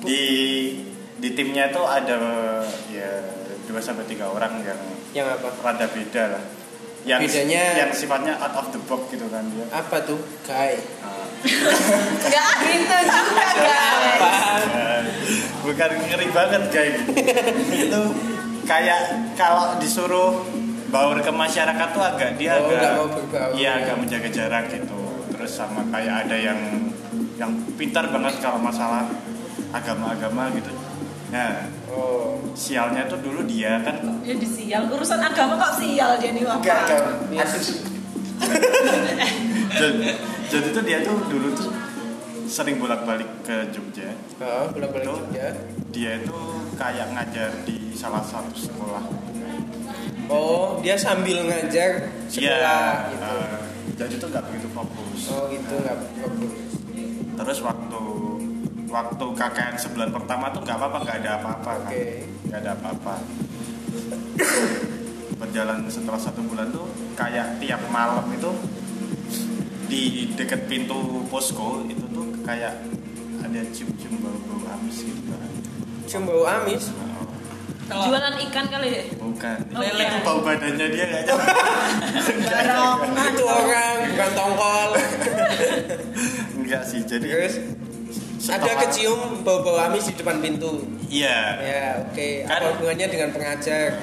di 0.00 0.22
di 1.16 1.28
timnya 1.32 1.72
itu 1.72 1.82
ada 1.82 2.16
ya 2.86 3.10
2 3.66 3.74
sampai 3.80 4.04
3 4.06 4.28
orang 4.28 4.62
yang 4.62 4.80
Yang 5.16 5.26
apa? 5.34 5.48
rada 5.64 5.86
beda 5.88 6.24
lah. 6.28 6.44
Yang 7.02 7.20
Bedanya- 7.24 7.74
yang 7.78 7.90
sifatnya 7.90 8.34
out 8.36 8.54
of 8.54 8.68
the 8.68 8.80
box 8.84 9.08
gitu 9.08 9.26
kan 9.26 9.46
dia. 9.48 9.64
Apa 9.70 10.02
tuh? 10.02 10.18
Kai. 10.42 10.76
Ah, 11.00 11.24
Enggak 12.26 12.52
gitu 12.62 12.96
juga 13.06 13.48
guys. 13.56 15.06
Bukan 15.62 15.90
ngeri 16.04 16.28
banget 16.30 16.62
guys. 16.68 16.96
itu 17.72 18.02
kayak 18.66 19.00
kalau 19.34 19.78
disuruh 19.78 20.42
baur 20.88 21.18
ke 21.18 21.30
masyarakat 21.30 21.88
tuh 21.90 22.02
agak 22.02 22.34
dia 22.34 22.54
Oh, 22.54 22.66
agak 22.66 22.76
nggak 22.76 22.92
mau 22.94 23.06
berbaur. 23.08 23.52
iya 23.54 23.70
agak 23.78 23.96
menjaga 23.96 24.28
jarak 24.28 24.64
gitu 24.68 24.98
terus 25.46 25.62
sama 25.62 25.78
kayak 25.88 26.26
ada 26.26 26.34
yang 26.34 26.58
yang 27.38 27.54
pintar 27.78 28.02
banget 28.10 28.34
kalau 28.42 28.58
masalah 28.58 29.06
agama-agama 29.70 30.50
gitu 30.52 30.74
nah 31.30 31.70
Oh. 31.86 32.36
sialnya 32.52 33.06
tuh 33.06 33.22
dulu 33.22 33.46
dia 33.46 33.78
kan 33.80 33.96
Ya 34.20 34.34
disial 34.34 34.90
urusan 34.90 35.16
agama 35.16 35.54
kok 35.56 35.78
sial 35.78 36.18
dia 36.18 36.34
nih 36.34 36.42
enggak 36.42 36.82
apa? 36.82 36.98
jadi, 39.72 40.06
jadi 40.50 40.68
tuh 40.70 40.82
dia 40.82 40.98
tuh 41.00 41.16
dulu 41.24 41.48
tuh 41.54 41.70
sering 42.44 42.76
bolak-balik 42.76 43.30
ke 43.42 43.70
Jogja 43.70 44.12
Oh, 44.36 44.68
pulang-balik 44.68 45.06
Itu. 45.06 45.14
Jogja. 45.16 45.46
dia 45.88 46.10
itu 46.20 46.36
kayak 46.74 47.06
ngajar 47.12 47.50
di 47.62 47.90
salah 47.92 48.20
satu 48.20 48.52
sekolah 48.52 49.04
Oh, 50.26 50.82
dia 50.82 50.98
sambil 50.98 51.46
ngajar 51.46 52.10
Iya, 52.28 52.28
sekolah 52.28 52.90
gitu. 53.08 53.24
eh, 53.24 53.55
jadi 53.94 54.14
tuh 54.16 54.28
nggak 54.28 54.44
begitu 54.44 54.68
fokus 54.70 55.20
Oh, 55.28 55.46
gitu 55.48 55.74
nggak 55.76 55.96
fokus. 56.16 56.52
terus 57.36 57.58
waktu 57.60 58.02
waktu 58.86 59.24
KKN 59.32 59.74
sebulan 59.76 60.10
pertama 60.10 60.48
tuh 60.48 60.60
nggak 60.60 60.76
apa-apa 60.76 60.98
nggak 61.00 61.16
ada 61.20 61.30
apa-apa 61.36 61.70
kan 61.78 61.86
Oke. 61.86 62.04
nggak 62.46 62.60
ada 62.60 62.70
apa-apa 62.72 63.14
berjalan 65.36 65.78
setelah 65.86 66.16
satu 66.16 66.40
bulan 66.42 66.70
tuh 66.70 66.86
kayak 67.12 67.60
tiap 67.60 67.80
malam 67.88 68.24
itu 68.30 68.50
di 69.86 70.02
dekat 70.32 70.66
pintu 70.66 71.22
posko 71.26 71.84
itu 71.86 72.02
tuh 72.08 72.26
kayak 72.42 72.72
ada 73.38 73.60
cium-cium 73.70 74.18
bau-bau 74.18 74.66
amis 74.72 74.96
gitu 75.00 75.22
kan 75.28 75.50
Cium 76.06 76.22
bau 76.22 76.42
amis. 76.44 76.90
Kalau 77.86 78.02
Jualan 78.04 78.34
ikan 78.42 78.66
kali 78.66 78.88
ya? 78.90 79.02
bukan 79.16 79.58
Oh, 79.70 79.80
itu 79.80 79.94
iya. 79.96 80.18
bau 80.20 80.40
badannya 80.40 80.86
dia 80.88 81.06
kayaknya 81.06 81.34
barong 82.42 82.98
Itu 83.28 83.44
orang 83.46 83.96
bukan 84.08 84.30
tongkol. 84.32 84.90
enggak 86.56 86.82
sih 86.82 87.00
jadi 87.02 87.26
Terus 87.26 87.54
ada 88.48 88.72
kecium 88.80 89.20
bau-bau 89.40 89.78
amis 89.80 90.06
di 90.06 90.14
depan 90.14 90.38
pintu. 90.38 90.82
iya 91.08 91.58
Ya, 91.58 91.84
oke. 92.00 92.28
Kan- 92.44 92.58
Apa 92.58 92.66
hubungannya 92.72 93.06
dengan 93.06 93.28
pengajar? 93.30 94.02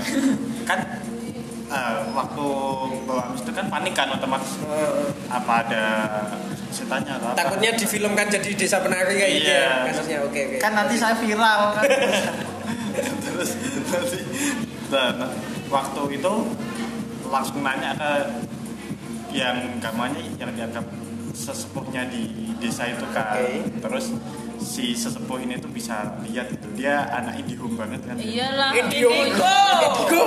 kan 0.63 0.79
eh, 1.65 1.95
waktu 2.09 2.45
bau 3.03 3.19
amis 3.21 3.39
itu 3.41 3.51
kan 3.51 3.65
panik 3.67 3.93
kan 3.93 4.07
otomatis 4.09 4.51
Oh, 4.63 5.11
apa 5.27 5.53
ada 5.61 5.83
setannya 6.69 7.13
atau 7.13 7.27
apa 7.29 7.37
takutnya 7.37 7.71
difilmkan 7.73 8.27
jadi 8.29 8.49
desa 8.53 8.79
penari 8.79 9.13
kayak 9.13 9.31
gitu 9.33 9.49
Iya. 9.49 9.59
ya 9.59 9.73
kasusnya. 9.87 10.17
Oke, 10.23 10.39
oke. 10.45 10.57
kan 10.57 10.71
nanti 10.73 10.95
saya 10.95 11.15
viral 11.15 11.61
kan 11.73 11.83
terus 13.25 13.49
nanti 13.89 14.19
dan 14.93 15.15
waktu 15.67 16.01
itu 16.21 16.33
langsung 17.27 17.65
nanya 17.65 17.97
ke 17.97 18.11
yang 19.33 19.57
gamanya 19.81 20.21
yang 20.37 20.53
dianggap 20.53 20.85
sesepuhnya 21.33 22.05
di 22.13 22.53
desa 22.61 22.85
itu 22.85 23.01
kan 23.09 23.41
Oke. 23.41 23.65
terus 23.81 24.05
si 24.61 24.93
sesepuh 24.93 25.41
ini 25.41 25.57
tuh 25.57 25.73
bisa 25.73 26.13
lihat 26.29 26.53
itu 26.53 26.67
dia 26.77 27.09
anak 27.09 27.41
indihome 27.41 27.73
banget 27.73 28.05
kan 28.05 28.15
Iyalah. 28.15 28.69
Indigo. 28.77 29.09
Indigo. 29.09 29.55
Indigo. 29.81 30.25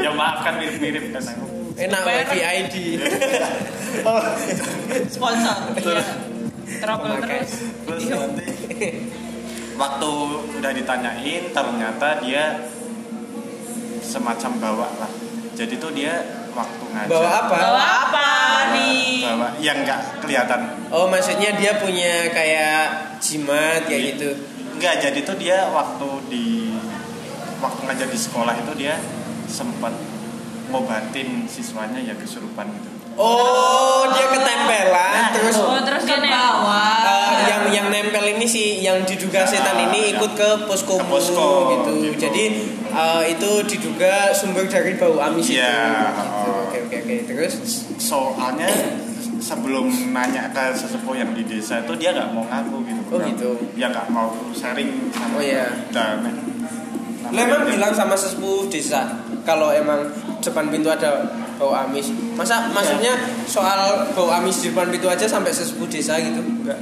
ya 0.00 0.10
maaf 0.16 0.40
kan 0.40 0.56
mirip-mirip 0.56 1.12
kan 1.12 1.22
aku 1.22 1.46
Enak 1.72 2.00
wifi 2.04 2.40
ID. 2.44 2.74
sponsor. 5.08 5.56
Iya. 5.72 6.04
Trouble 6.80 7.16
Pemakai. 7.16 7.40
terus. 7.44 7.54
terus 7.84 8.04
nanti 8.08 8.46
waktu 9.82 10.10
udah 10.56 10.72
ditanyain 10.72 11.50
ternyata 11.50 12.22
dia 12.22 12.70
semacam 14.00 14.52
bawa 14.58 14.88
lah 14.98 15.10
jadi 15.52 15.74
tuh 15.76 15.90
dia 15.90 16.14
waktu 16.52 16.84
ngajar 16.86 17.10
Bawa 17.10 17.30
apa? 17.42 17.56
Bawa 17.56 17.82
apa 18.06 18.28
nih? 18.76 19.24
bawa 19.24 19.48
yang 19.58 19.82
nggak 19.82 20.20
kelihatan 20.20 20.60
Oh, 20.92 21.08
maksudnya 21.08 21.56
dia 21.56 21.80
punya 21.80 22.28
kayak 22.28 23.16
jimat 23.18 23.88
kayak 23.88 24.00
Iya. 24.00 24.10
gitu. 24.14 24.30
nggak 24.72 24.94
jadi 25.00 25.18
tuh 25.22 25.36
dia 25.36 25.58
waktu 25.68 26.08
di 26.28 26.46
waktu 27.58 27.80
ngajar 27.82 28.08
di 28.08 28.18
sekolah 28.18 28.54
itu 28.54 28.72
dia 28.76 28.98
sempat 29.46 29.92
ngobatin 30.68 31.44
siswanya 31.46 32.00
ya 32.00 32.14
kesurupan 32.14 32.66
gitu 32.72 32.90
Oh, 33.14 34.08
dia 34.08 34.26
ketempelan 34.28 35.22
terus 35.30 35.56
Oh, 35.56 35.80
terus 35.80 36.02
Ke 36.02 36.16
bawah. 36.16 36.96
eh, 37.04 37.36
yang 37.46 37.62
yang 37.68 37.86
nempel 37.88 38.24
ini 38.24 38.44
sih 38.44 38.80
yang 38.80 39.04
diduga 39.04 39.44
setan 39.44 39.76
ini 39.82 40.12
ikut 40.12 40.32
ke 40.32 40.48
posko 40.64 40.96
Ke 40.96 41.04
posko, 41.04 41.48
gitu. 41.70 41.92
gitu. 42.08 42.18
Jadi 42.18 42.44
eh, 42.88 43.22
itu 43.28 43.50
diduga 43.66 44.32
sumber 44.32 44.64
dari 44.64 44.96
bau 44.96 45.16
amis 45.18 45.52
Iya. 45.52 45.76
itu. 46.08 46.20
Gitu. 46.20 46.50
Oke 46.62 46.78
oke 46.82 46.96
oke. 46.98 47.16
Terus 47.28 47.52
soalnya 47.96 48.68
sebelum 49.42 49.90
nanya 50.12 50.48
ke 50.48 50.70
sesepuh 50.72 51.18
yang 51.18 51.34
di 51.34 51.42
desa 51.42 51.82
itu 51.82 51.92
dia 51.98 52.14
nggak 52.14 52.30
mau 52.30 52.46
ngaku 52.46 52.76
gitu 52.86 53.02
Oh, 53.12 53.18
gitu. 53.20 53.50
dia 53.74 53.90
nggak 53.90 54.06
mau 54.08 54.30
sharing 54.54 55.10
sama 55.10 55.36
Oh, 55.36 55.42
iya. 55.42 55.66
dan 55.90 56.22
bilang 57.66 57.90
sama 57.90 58.14
sesepuh 58.14 58.68
desa 58.68 59.08
kalau 59.42 59.74
emang 59.74 60.06
depan 60.38 60.70
pintu 60.70 60.86
ada 60.86 61.26
bau 61.62 61.70
amis. 61.78 62.10
Masa 62.34 62.66
maksudnya 62.68 63.14
soal 63.46 63.78
bau 64.10 64.26
amis 64.32 64.58
di 64.58 64.68
depan 64.68 64.90
pintu 64.90 65.06
aja 65.06 65.24
sampai 65.24 65.54
sesepuh 65.54 65.86
desa 65.86 66.18
gitu? 66.18 66.42
Enggak. 66.42 66.78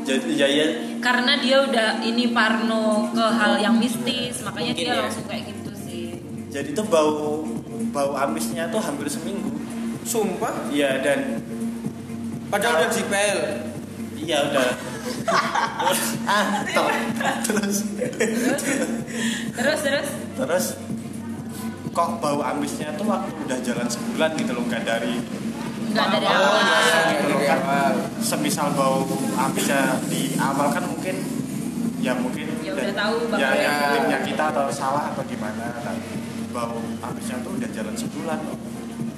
jadi 0.00 0.30
ya 0.32 0.46
ya 0.46 0.66
Karena 0.96 1.34
dia 1.36 1.60
udah 1.60 1.88
ini 2.00 2.30
parno 2.30 3.10
ke 3.10 3.26
hal 3.26 3.58
yang 3.58 3.74
mistis, 3.74 4.38
makanya 4.40 4.70
Mungkin 4.70 4.86
dia 4.86 4.94
ya. 4.94 5.02
langsung 5.02 5.26
kayak 5.26 5.42
gitu 5.50 5.70
sih. 5.76 6.06
jadi 6.48 6.70
tuh 6.72 6.86
bau 6.86 7.42
bau 7.90 8.14
amisnya 8.14 8.70
tuh 8.70 8.78
hampir 8.78 9.06
seminggu 9.06 9.50
Sumpah? 10.02 10.70
iya 10.70 11.02
dan 11.02 11.42
Padahal 12.46 12.78
udah 12.80 12.90
dipel. 12.92 13.38
iya 14.16 14.46
udah 14.46 14.66
ah 16.30 16.46
ter- 16.64 17.42
terus 17.44 17.82
Terus 17.82 18.62
terus 19.52 19.80
terus 19.82 20.08
terus 20.36 20.66
kok 21.96 22.20
bau 22.20 22.44
amisnya 22.44 22.92
tuh 22.94 23.08
waktu 23.08 23.32
udah 23.40 23.58
jalan 23.62 23.88
sebulan 23.88 24.30
gitu 24.36 24.52
loh 24.52 24.64
nggak 24.64 24.84
dari 24.84 25.16
nggak 25.88 26.06
dari 26.12 26.26
Oh, 26.26 26.36
awal. 26.36 26.60
iya, 26.60 26.78
iya, 27.08 27.20
dari 27.24 27.46
awal. 27.48 27.92
semisal 28.20 28.68
bau 28.70 29.08
amisnya 29.40 29.96
di 30.04 30.36
awal 30.36 30.68
kan 30.68 30.84
mungkin 30.84 31.16
ya 31.98 32.12
mungkin 32.14 32.52
Ya 32.60 32.70
udah 32.70 32.92
tahu 32.92 33.14
ya, 33.32 33.48
ya 33.56 33.72
ya. 34.04 34.18
kita 34.20 34.44
atau 34.52 34.68
salah 34.68 35.08
atau 35.08 35.24
gimana 35.24 35.72
kan 35.80 35.96
bau 36.52 36.76
amisnya 37.02 37.40
tuh 37.40 37.56
udah 37.56 37.68
jalan 37.72 37.96
sebulan 37.96 38.38
loh 38.44 38.58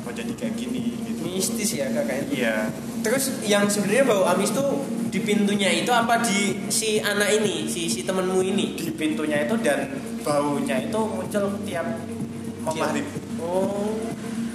kok 0.00 0.12
jadi 0.14 0.32
kayak 0.32 0.54
gini 0.54 0.94
gitu 1.02 1.20
Mistis 1.20 1.75
ya 1.75 1.90
kakaknya. 1.90 2.30
iya 2.30 2.56
Terus 2.99 3.30
yang 3.42 3.66
sebenarnya 3.66 4.06
bau 4.06 4.23
amis 4.25 4.50
tuh 4.50 4.82
di 5.08 5.18
pintunya 5.18 5.70
itu 5.73 5.90
apa 5.90 6.18
di 6.20 6.66
si 6.68 6.99
anak 6.99 7.30
ini, 7.32 7.66
si 7.66 7.87
si 7.87 8.02
temenmu 8.02 8.38
ini? 8.40 8.75
di 8.75 8.90
pintunya 8.90 9.42
itu 9.42 9.54
dan 9.58 9.90
baunya 10.20 10.78
itu 10.80 10.99
muncul 10.99 11.44
Tiap- 11.62 12.17
maghrib 12.70 13.06
Oh, 13.38 13.94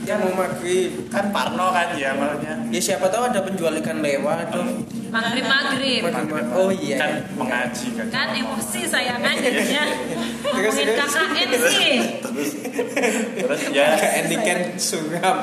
yang 0.03 0.19
mau 0.19 0.35
maghrib. 0.37 1.07
kan 1.07 1.31
Parno 1.31 1.71
kan 1.71 1.95
ya 1.95 2.11
maksudnya 2.11 2.59
Ya 2.67 2.79
siapa 2.79 3.07
tahu 3.07 3.23
ada 3.25 3.39
penjual 3.39 3.71
ikan 3.79 4.03
lewat 4.03 4.51
tuh. 4.51 4.83
Maghrib 5.07 5.45
maghrib. 5.45 6.01
Maghrib. 6.03 6.45
Oh, 6.51 6.67
iya, 6.67 6.99
kan 6.99 7.11
iya. 7.15 7.31
mengaji 7.33 7.87
kan 7.95 8.05
Kan 8.11 8.27
emosi 8.35 8.81
saya 8.83 9.15
kan 9.15 9.31
jadinya 9.45 9.83
terus. 10.43 10.75
KKN 10.75 11.49
sih. 11.71 11.95
terus 13.39 13.61
ya 13.71 13.87
endikan 14.19 14.59
suram. 14.75 15.37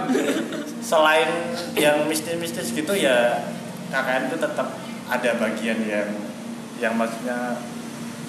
selain 0.80 1.30
yang 1.74 2.04
mistis-mistis 2.04 2.70
gitu 2.70 2.92
ya 2.92 3.40
KKN 3.88 4.28
itu 4.28 4.36
tetap 4.36 4.68
ada 5.06 5.30
bagian 5.38 5.78
yang 5.82 6.08
yang 6.76 6.92
maksudnya 6.94 7.56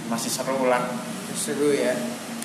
masih 0.07 0.29
seru 0.29 0.65
lah 0.65 0.87
Seru 1.31 1.71
ya. 1.71 1.95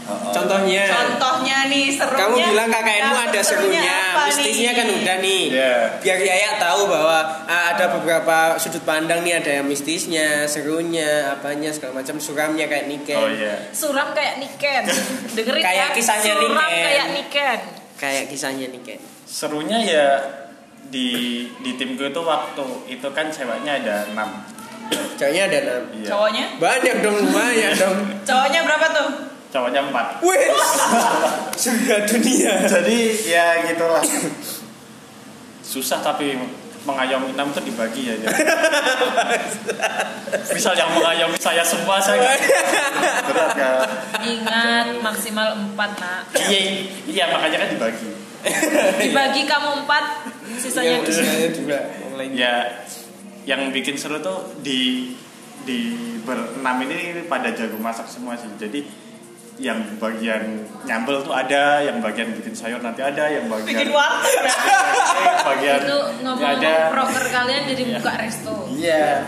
Oh, 0.07 0.31
Contohnya. 0.31 0.87
Contohnya 0.87 1.67
nih 1.67 1.91
serunya. 1.91 2.21
Kamu 2.23 2.35
bilang 2.39 2.69
KKNmu 2.69 3.11
Dapet 3.11 3.27
ada 3.27 3.41
serunya, 3.43 3.99
mistisnya 4.23 4.71
kan 4.73 4.87
udah 4.87 5.17
nih. 5.19 5.43
Iya. 5.51 5.75
Biar 5.99 6.19
Yaya 6.23 6.51
tahu 6.57 6.87
bahwa 6.87 7.19
ah, 7.43 7.75
ada 7.75 7.91
beberapa 7.91 8.55
sudut 8.55 8.87
pandang 8.87 9.27
nih, 9.27 9.43
ada 9.43 9.51
yang 9.59 9.67
mistisnya, 9.67 10.47
serunya, 10.47 11.27
apanya 11.29 11.75
segala 11.75 11.99
macam, 11.99 12.17
suramnya 12.17 12.65
kayak 12.65 12.87
Niken. 12.87 13.19
oh 13.19 13.27
iya 13.27 13.67
Suram 13.75 14.15
kayak 14.15 14.39
Niken. 14.39 14.83
Dengerin 15.35 15.63
Kayak 15.65 15.89
ya. 15.91 15.95
kisahnya 15.95 16.33
Suram 16.33 16.55
Niken. 16.55 16.71
kayak 16.87 17.07
Niken. 17.11 17.59
Kayak 17.97 18.25
kisahnya 18.31 18.67
Niken. 18.71 19.01
serunya 19.27 19.79
ya 19.83 20.09
di 20.87 21.09
di 21.59 21.75
timku 21.75 22.07
itu 22.07 22.23
waktu 22.23 22.63
itu 22.87 23.09
kan 23.11 23.27
ceweknya 23.27 23.83
ada 23.83 24.07
enam 24.07 24.31
Cowoknya 25.19 25.51
ada 25.51 25.59
enam. 25.67 25.83
iya. 25.93 26.09
Cowoknya? 26.09 26.45
Banyak 26.57 26.95
dong 27.03 27.17
lumayan 27.19 27.75
dong. 27.75 27.99
Cowoknya 28.23 28.61
berapa 28.63 28.87
tuh? 28.95 29.09
Cowoknya 29.53 29.81
empat 29.89 30.07
Wih, 30.23 30.53
surga 31.63 31.97
dunia. 32.09 32.55
jadi 32.67 32.99
ya 33.25 33.47
gitulah 33.71 34.03
susah 35.67 35.99
tapi 36.01 36.39
mengayomi 36.87 37.35
enam 37.35 37.51
itu 37.51 37.61
dibagi 37.67 38.03
ya. 38.07 38.15
jadi. 38.15 38.31
Misal 40.55 40.79
yang 40.79 40.91
mengayomi 40.95 41.37
saya 41.37 41.67
semua 41.67 41.99
saya 41.99 42.39
berat 43.27 43.51
kan. 43.59 43.91
Ingat 44.23 45.03
maksimal 45.03 45.59
4 45.75 45.75
nak. 45.75 46.23
Iya, 46.47 46.87
iya 47.11 47.25
makanya 47.27 47.67
kan 47.67 47.69
dibagi. 47.75 48.11
Dibagi 49.03 49.43
kamu 49.51 49.71
4 49.85 50.63
sisanya 50.63 51.03
Yang 51.03 51.59
dua. 51.59 51.81
Ya, 52.33 52.87
yang 53.45 53.75
bikin 53.75 53.99
seru 53.99 54.23
tuh 54.23 54.55
di 54.63 55.13
di 55.67 55.91
berenam 56.23 56.79
ini 56.87 57.27
pada 57.27 57.51
jago 57.51 57.83
masak 57.83 58.07
semua 58.07 58.39
sih. 58.39 58.49
Jadi 58.57 58.87
yang 59.57 59.81
bagian 59.97 60.69
nyambel 60.85 61.25
tuh 61.25 61.33
ada, 61.33 61.81
yang 61.81 62.05
bagian 62.05 62.29
bikin 62.37 62.53
sayur 62.53 62.77
nanti 62.85 63.01
ada, 63.01 63.25
yang 63.27 63.49
bagian 63.49 63.73
Bikin 63.73 63.89
warteg 63.89 64.37
bagian 65.49 65.81
Itu 65.81 65.99
nggak 66.21 66.37
ngomong-ngomong 66.37 66.93
proker 66.93 67.25
kalian 67.33 67.63
jadi 67.65 67.83
buka 67.97 68.13
resto. 68.21 68.55
Iya. 68.69 69.25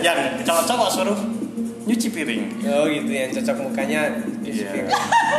yang 0.00 0.18
cowok-cowok 0.40 0.88
suruh 0.88 1.18
nyuci 1.84 2.08
piring. 2.08 2.42
oh 2.70 2.86
gitu 2.86 3.10
yang 3.10 3.30
cocok 3.30 3.56
mukanya 3.60 4.00
Iya. 4.40 4.88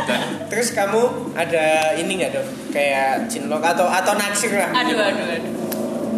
Dan 0.06 0.22
terus 0.48 0.70
kamu 0.72 1.34
ada 1.34 1.98
ini 1.98 2.22
nggak 2.22 2.32
dong 2.32 2.48
kayak 2.70 3.26
cinlok 3.26 3.66
atau 3.66 3.90
atau 3.90 4.14
naksir 4.14 4.54
lah 4.54 4.70
Aduh 4.72 4.96
aduh 4.96 5.26
aduh. 5.26 5.54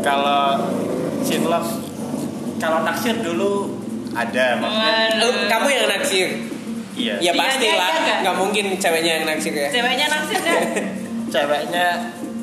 kalau 0.04 0.44
cinlok 1.24 1.64
kalau 2.60 2.84
naksir 2.84 3.16
dulu 3.20 3.80
ada 4.14 4.60
maksudnya. 4.62 5.26
Oh, 5.26 5.34
kamu 5.50 5.68
yang 5.72 5.88
naksir 5.90 6.30
Iya. 6.94 7.16
ya 7.18 7.32
Iya, 7.32 7.32
pasti 7.34 7.66
iya, 7.66 7.76
lah 7.76 7.90
iya, 7.90 8.00
nggak? 8.02 8.18
nggak 8.22 8.36
mungkin 8.38 8.66
ceweknya 8.78 9.12
yang 9.18 9.26
naksir 9.26 9.54
ya 9.54 9.70
Ceweknya 9.74 10.06
naksir 10.10 10.40
deh. 10.40 10.62
Ceweknya 11.34 11.88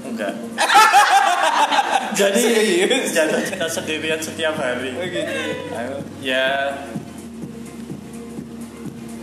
enggak. 0.02 0.32
Jadi 2.18 2.42
Serius? 2.42 3.14
jatuh 3.14 3.40
cinta 3.46 3.66
sendirian 3.70 4.18
setiap 4.18 4.58
hari. 4.58 4.90
oh 4.98 5.06
gitu 5.06 5.40
Ayo, 5.78 5.96
ya 6.20 6.74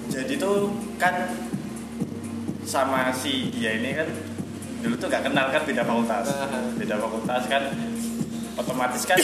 jadi 0.08 0.34
tuh 0.42 0.74
kan 0.98 1.14
sama 2.66 3.14
si 3.14 3.54
dia 3.54 3.78
ini 3.78 3.94
kan 3.94 4.10
dulu 4.82 4.98
tuh 4.98 5.08
gak 5.08 5.30
kenal 5.30 5.46
kan 5.54 5.62
beda 5.62 5.86
fakultas 5.86 6.26
beda 6.74 6.96
fakultas 6.98 7.44
kan 7.46 7.64
otomatis 8.58 9.04
kan 9.06 9.20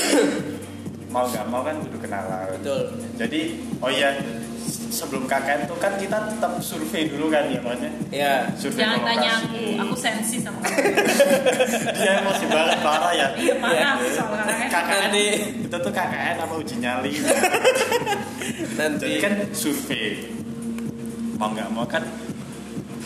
mau 1.14 1.26
nggak 1.26 1.46
mau 1.50 1.66
kan 1.66 1.82
kudu 1.82 1.98
kenalan 1.98 2.46
betul 2.62 2.94
jadi 3.18 3.42
oh 3.82 3.90
iya 3.90 4.22
sebelum 4.94 5.26
KKN 5.26 5.66
tuh 5.66 5.78
kan 5.82 5.98
kita 5.98 6.30
tetap 6.30 6.54
survei 6.62 7.10
dulu 7.10 7.34
kan 7.34 7.50
ya 7.50 7.60
maksudnya. 7.66 7.92
Ya 8.14 8.34
survei 8.54 8.86
Jangan 8.86 9.02
tanya 9.02 9.32
aku, 9.42 9.62
aku 9.82 9.96
sensi 9.98 10.38
sama 10.38 10.62
kamu. 10.62 10.78
dia 11.98 12.14
emosi 12.22 12.46
banget 12.46 12.78
parah 12.86 13.12
ya. 13.18 13.28
Iya, 13.34 13.54
maaf 13.58 13.98
soal 14.14 14.38
KKN. 14.38 14.70
KKN 14.70 15.02
Nanti. 15.10 15.26
itu 15.66 15.78
tuh 15.82 15.92
KKN 15.92 16.36
apa 16.38 16.54
uji 16.54 16.76
nyali? 16.78 17.14
Nanti. 18.80 19.06
Jadi 19.10 19.18
kan 19.18 19.34
survei. 19.58 20.30
Mau 21.42 21.50
nggak 21.50 21.70
mau 21.74 21.90
kan 21.90 22.06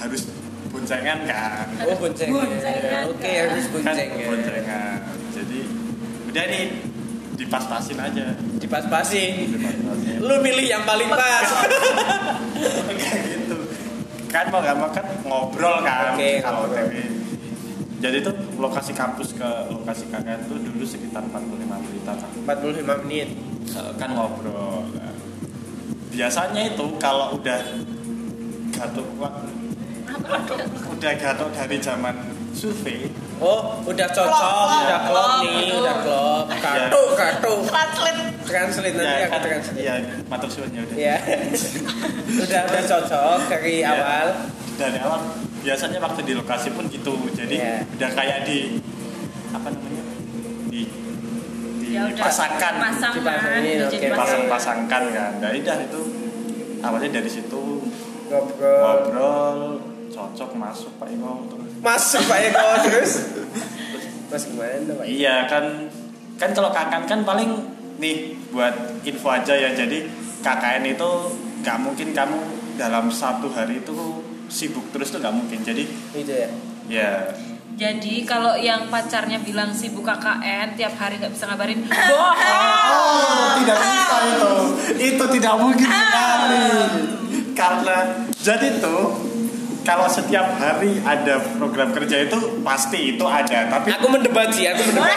harus 0.04 0.28
boncengan 0.68 1.24
kan? 1.24 1.66
Oh 1.88 1.96
boncengan. 1.96 2.44
Boncengan, 2.44 3.04
oke 3.08 3.24
kan. 3.24 3.48
harus 3.48 3.66
kan 3.72 3.72
boncengan 3.72 4.18
boncengan. 4.28 5.00
Jadi 5.32 5.60
udah 6.28 6.46
nih 6.52 6.66
dipas-pasin 7.38 7.98
aja. 8.02 8.34
Dipas-pasin. 8.58 9.54
Lu 10.20 10.42
milih 10.42 10.66
yang 10.66 10.84
paling 10.84 11.08
pas. 11.08 11.48
Kayak 13.00 13.22
gitu. 13.30 13.58
Kan 14.28 14.50
mau 14.50 14.60
nggak 14.60 14.76
mau 14.76 14.90
kan 14.90 15.06
ngobrol 15.24 15.78
kan. 15.86 16.18
Oke, 16.18 16.42
kalau 16.42 16.66
ngobrol. 16.66 16.90
Jadi 17.98 18.18
tuh 18.22 18.34
lokasi 18.62 18.92
kampus 18.94 19.34
ke 19.34 19.50
lokasi 19.74 20.06
kakak 20.14 20.46
tuh 20.46 20.62
dulu 20.62 20.86
sekitar 20.86 21.26
45 21.30 21.66
menitan 21.66 22.16
lah. 22.18 22.30
45 22.58 23.04
menit. 23.06 23.30
Kan 24.02 24.10
ngobrol. 24.18 24.90
Biasanya 26.12 26.74
itu 26.74 26.86
kalau 26.98 27.38
udah 27.38 27.62
gatuk 28.74 29.08
udah 30.94 31.14
gatuk 31.18 31.50
dari 31.54 31.78
zaman 31.82 32.16
survei 32.54 33.10
oh 33.40 33.60
udah 33.84 34.08
cocok 34.08 34.28
Klop, 34.28 34.68
udah 34.82 35.00
klop 35.04 35.28
klop, 35.30 35.44
nih 35.44 35.68
udah 35.72 35.96
klop 36.02 36.46
Ya. 36.48 36.58
kartu 36.60 37.02
kartu 37.14 37.54
Translate. 37.64 38.22
translate 38.44 38.96
nanti 38.96 39.14
ya 39.14 39.28
aku 39.28 39.38
translate 39.42 39.80
ya 39.80 39.94
matur 40.26 40.50
suwun 40.50 40.70
ya 40.72 40.82
udah 40.82 40.96
ya 40.96 41.16
udah 42.44 42.62
udah 42.66 42.84
cocok 42.84 43.40
dari 43.48 43.74
Ya. 43.78 43.94
awal 43.94 44.28
dari 44.76 44.98
awal 45.00 45.22
biasanya 45.60 45.98
waktu 46.00 46.22
di 46.24 46.34
lokasi 46.34 46.68
pun 46.72 46.86
gitu 46.88 47.14
jadi 47.32 47.56
Iya. 47.56 47.76
udah 47.90 48.10
kayak 48.12 48.40
di 48.44 48.80
apa 49.50 49.68
namanya 49.68 50.04
di 50.68 50.82
Ya 51.88 52.04
udah. 52.04 52.14
dipasangkan 52.14 52.74
Pasangan. 52.78 53.16
Dipasangin, 53.16 53.76
udah 53.78 53.88
oke. 53.88 53.96
pasangan. 53.96 54.18
pasang-pasangkan 54.18 55.04
kan 55.10 55.32
nah 55.38 55.50
udah 55.50 55.78
itu 55.82 56.02
awalnya 56.80 57.10
dari 57.14 57.30
situ 57.30 57.64
ngobrol 58.28 58.82
ngobrol 58.82 59.58
cocok 60.08 60.50
masuk 60.54 60.92
pak 60.98 61.10
Iko 61.10 61.32
terus 61.48 61.67
masuk 61.88 62.22
pak 62.28 62.40
Eko 62.52 62.68
terus? 62.84 63.12
Mas 64.28 64.44
gimana 64.44 64.92
pak 64.92 65.06
Eko? 65.08 65.14
Iya 65.16 65.36
kan 65.48 65.66
kan 66.38 66.50
kalau 66.52 66.70
KKN 66.70 67.04
kan 67.08 67.20
paling 67.24 67.50
nih 67.98 68.36
buat 68.52 68.76
info 69.08 69.32
aja 69.32 69.56
ya. 69.56 69.72
Jadi 69.72 70.04
KKN 70.44 70.84
itu 70.92 71.10
nggak 71.64 71.78
mungkin 71.80 72.12
kamu 72.12 72.40
dalam 72.76 73.10
satu 73.10 73.50
hari 73.50 73.82
itu 73.82 74.22
sibuk 74.52 74.92
terus 74.92 75.16
tuh 75.16 75.24
nggak 75.24 75.36
mungkin. 75.36 75.60
Jadi 75.64 75.84
itu 76.16 76.32
ya? 76.32 76.50
ya. 76.92 77.12
Jadi 77.78 78.26
kalau 78.26 78.58
yang 78.58 78.90
pacarnya 78.90 79.38
bilang 79.46 79.70
sibuk 79.70 80.02
KKN 80.02 80.74
tiap 80.76 80.98
hari 80.98 81.22
nggak 81.22 81.30
bisa 81.30 81.46
ngabarin, 81.46 81.86
bohong. 81.86 82.34
oh 82.90 83.48
tidak 83.62 83.78
bisa 83.78 84.18
itu. 84.26 84.52
Itu 84.98 85.24
tidak 85.38 85.56
mungkin 85.62 85.86
sekali. 85.86 86.66
Karena 87.54 87.98
jadi 88.34 88.82
tuh 88.82 89.27
kalau 89.88 90.04
setiap 90.12 90.60
hari 90.60 91.00
ada 91.00 91.40
program 91.56 91.96
kerja 91.96 92.28
itu 92.28 92.60
pasti 92.60 93.16
itu 93.16 93.24
ada 93.24 93.72
tapi 93.72 93.88
aku 93.88 94.12
mendebat 94.12 94.52
sih 94.52 94.68
aku 94.68 94.84
mendebat 94.92 95.16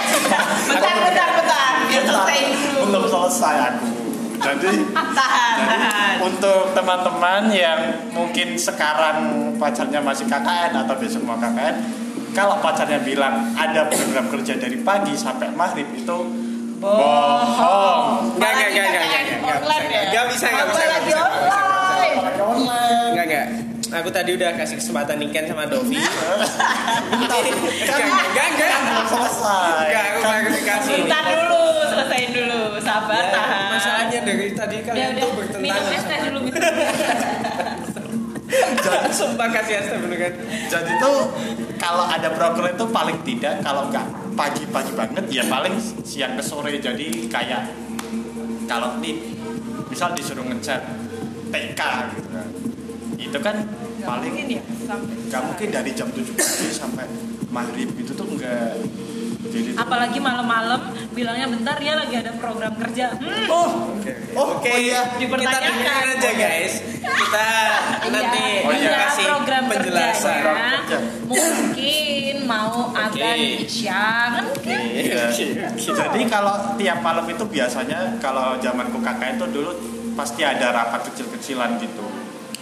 Bentar, 0.71 0.95
bentar, 1.03 1.29
bentar. 1.35 1.73
Biar 1.91 2.03
selesai 2.07 2.39
dulu. 2.55 2.81
belum 2.87 3.05
selesai 3.11 3.57
aku 3.75 3.89
jadi 3.91 4.07
Tahan, 4.41 4.57
Jadi, 4.57 4.73
tahan. 5.13 6.15
untuk 6.25 6.73
teman-teman 6.73 7.53
yang 7.53 7.81
mungkin 8.17 8.57
sekarang 8.57 9.19
pacarnya 9.61 10.01
masih 10.01 10.25
KKN 10.25 10.81
atau 10.81 10.97
besok 10.97 11.29
mau 11.29 11.37
KKN, 11.37 11.77
kalau 12.33 12.57
pacarnya 12.65 13.05
bilang 13.05 13.53
ada 13.53 13.85
program 13.93 14.33
kerja 14.33 14.57
dari 14.57 14.81
pagi 14.81 15.13
sampai 15.13 15.53
maghrib 15.53 15.85
itu 15.93 16.19
bohong. 16.81 18.41
Enggak, 18.41 18.51
enggak, 18.57 18.69
enggak, 18.73 18.87
enggak, 18.89 19.05
enggak, 19.05 19.23
enggak, 19.29 19.57
Online 19.61 19.85
ya? 19.93 20.01
enggak 20.09 20.25
bisa, 20.33 20.47
enggak 20.49 20.67
bisa, 20.73 20.81
enggak 20.81 20.97
Apalagi 20.97 21.05
bisa, 21.05 21.21
enggak 21.21 21.33
bisa, 21.37 21.61
enggak 21.61 22.33
bisa. 22.33 22.45
online. 22.49 23.11
enggak 23.13 23.27
enggak 23.29 23.47
aku 23.91 24.09
tadi 24.09 24.31
udah 24.33 24.51
kasih 24.55 24.77
kesempatan 24.77 25.19
Niken 25.19 25.45
sama 25.45 25.67
Dovi. 25.67 25.99
Enggak 25.99 27.41
enggak 28.01 28.47
enggak. 28.49 28.71
Belum 28.81 29.07
selesai. 29.07 29.85
enggak 29.85 30.05
aku 30.05 30.19
klarifikasi. 30.21 30.89
ini 30.89 31.03
Bentar 31.05 31.23
dulu, 31.27 31.61
selesaiin 31.87 32.31
dulu. 32.33 32.61
Sabar, 32.81 33.19
Ya, 33.19 33.31
tahan. 33.31 33.65
masalahnya 33.71 34.19
dari 34.23 34.47
tadi 34.51 34.77
kalian 34.81 35.09
udah 35.11 35.21
tuh 35.21 35.31
minum 35.31 35.37
bertentangan 35.37 35.93
es 35.93 36.05
teh 36.05 36.19
dulu. 36.25 36.39
minum. 36.41 36.63
Jangan 38.81 39.13
sumpah 39.19 39.49
kasih 39.53 39.75
es 39.77 39.87
teh 39.87 39.99
bener 39.99 40.19
kan. 40.19 40.33
Jadi 40.67 40.93
tuh 40.97 41.17
kalau 41.77 42.05
ada 42.05 42.29
program 42.31 42.67
itu 42.69 42.85
paling 42.89 43.19
tidak 43.23 43.55
kalau 43.61 43.87
nggak 43.87 44.07
pagi-pagi 44.33 44.93
banget 44.93 45.25
ya 45.29 45.45
paling 45.47 45.75
siang 46.03 46.35
ke 46.35 46.43
sore. 46.43 46.73
Jadi 46.77 47.27
kayak 47.27 47.69
kalau 48.65 48.99
nih 48.99 49.19
misal 49.87 50.15
disuruh 50.15 50.43
ngecat 50.43 50.83
TK 51.51 51.81
gitu. 52.13 52.27
kan 52.27 52.30
itu 53.31 53.39
kan 53.39 53.57
paling 54.01 54.33
Mungkin 54.33 54.47
ya 54.51 54.63
sampai. 54.83 55.15
nggak 55.25 55.43
mungkin 55.45 55.69
dari 55.71 55.91
jam 55.93 56.09
7 56.09 56.19
pagi 56.33 56.67
sampai 56.69 57.07
maghrib 57.49 57.91
itu 57.95 58.11
tuh 58.11 58.27
enggak 58.27 58.75
jadi 59.43 59.73
Apalagi 59.73 60.19
malam-malam 60.21 60.81
bilangnya 61.11 61.49
bentar 61.49 61.81
ya 61.81 61.97
lagi 61.97 62.13
ada 62.13 62.29
program 62.37 62.77
kerja. 62.77 63.17
Hmm, 63.17 63.49
oh 63.49 63.71
Oke, 63.97 64.13
Oh, 64.37 64.47
oke. 64.55 64.69
oh 64.69 64.77
iya. 64.77 65.01
Kita 65.17 65.49
aja 65.49 66.31
guys. 66.31 66.75
Kita 66.93 67.49
nanti 68.07 68.45
Oh, 68.63 68.71
iya. 68.71 69.09
kasih 69.09 69.25
program 69.27 69.63
penjelasan. 69.67 70.41
kerjanya 70.45 70.99
mungkin 71.25 72.35
mau 72.45 72.93
agan 72.93 73.37
isya 73.65 74.05
kan 74.31 74.45
mungkin. 74.45 74.77
Iya. 74.77 75.25
Jadi 75.73 76.21
kalau 76.29 76.55
tiap 76.77 77.01
malam 77.01 77.25
itu 77.25 77.43
biasanya 77.43 78.21
kalau 78.21 78.61
zamanku 78.61 79.01
kakak 79.01 79.35
itu 79.35 79.47
dulu 79.49 79.73
pasti 80.13 80.45
ada 80.45 80.69
rapat 80.71 81.09
kecil-kecilan 81.09 81.81
gitu. 81.81 82.05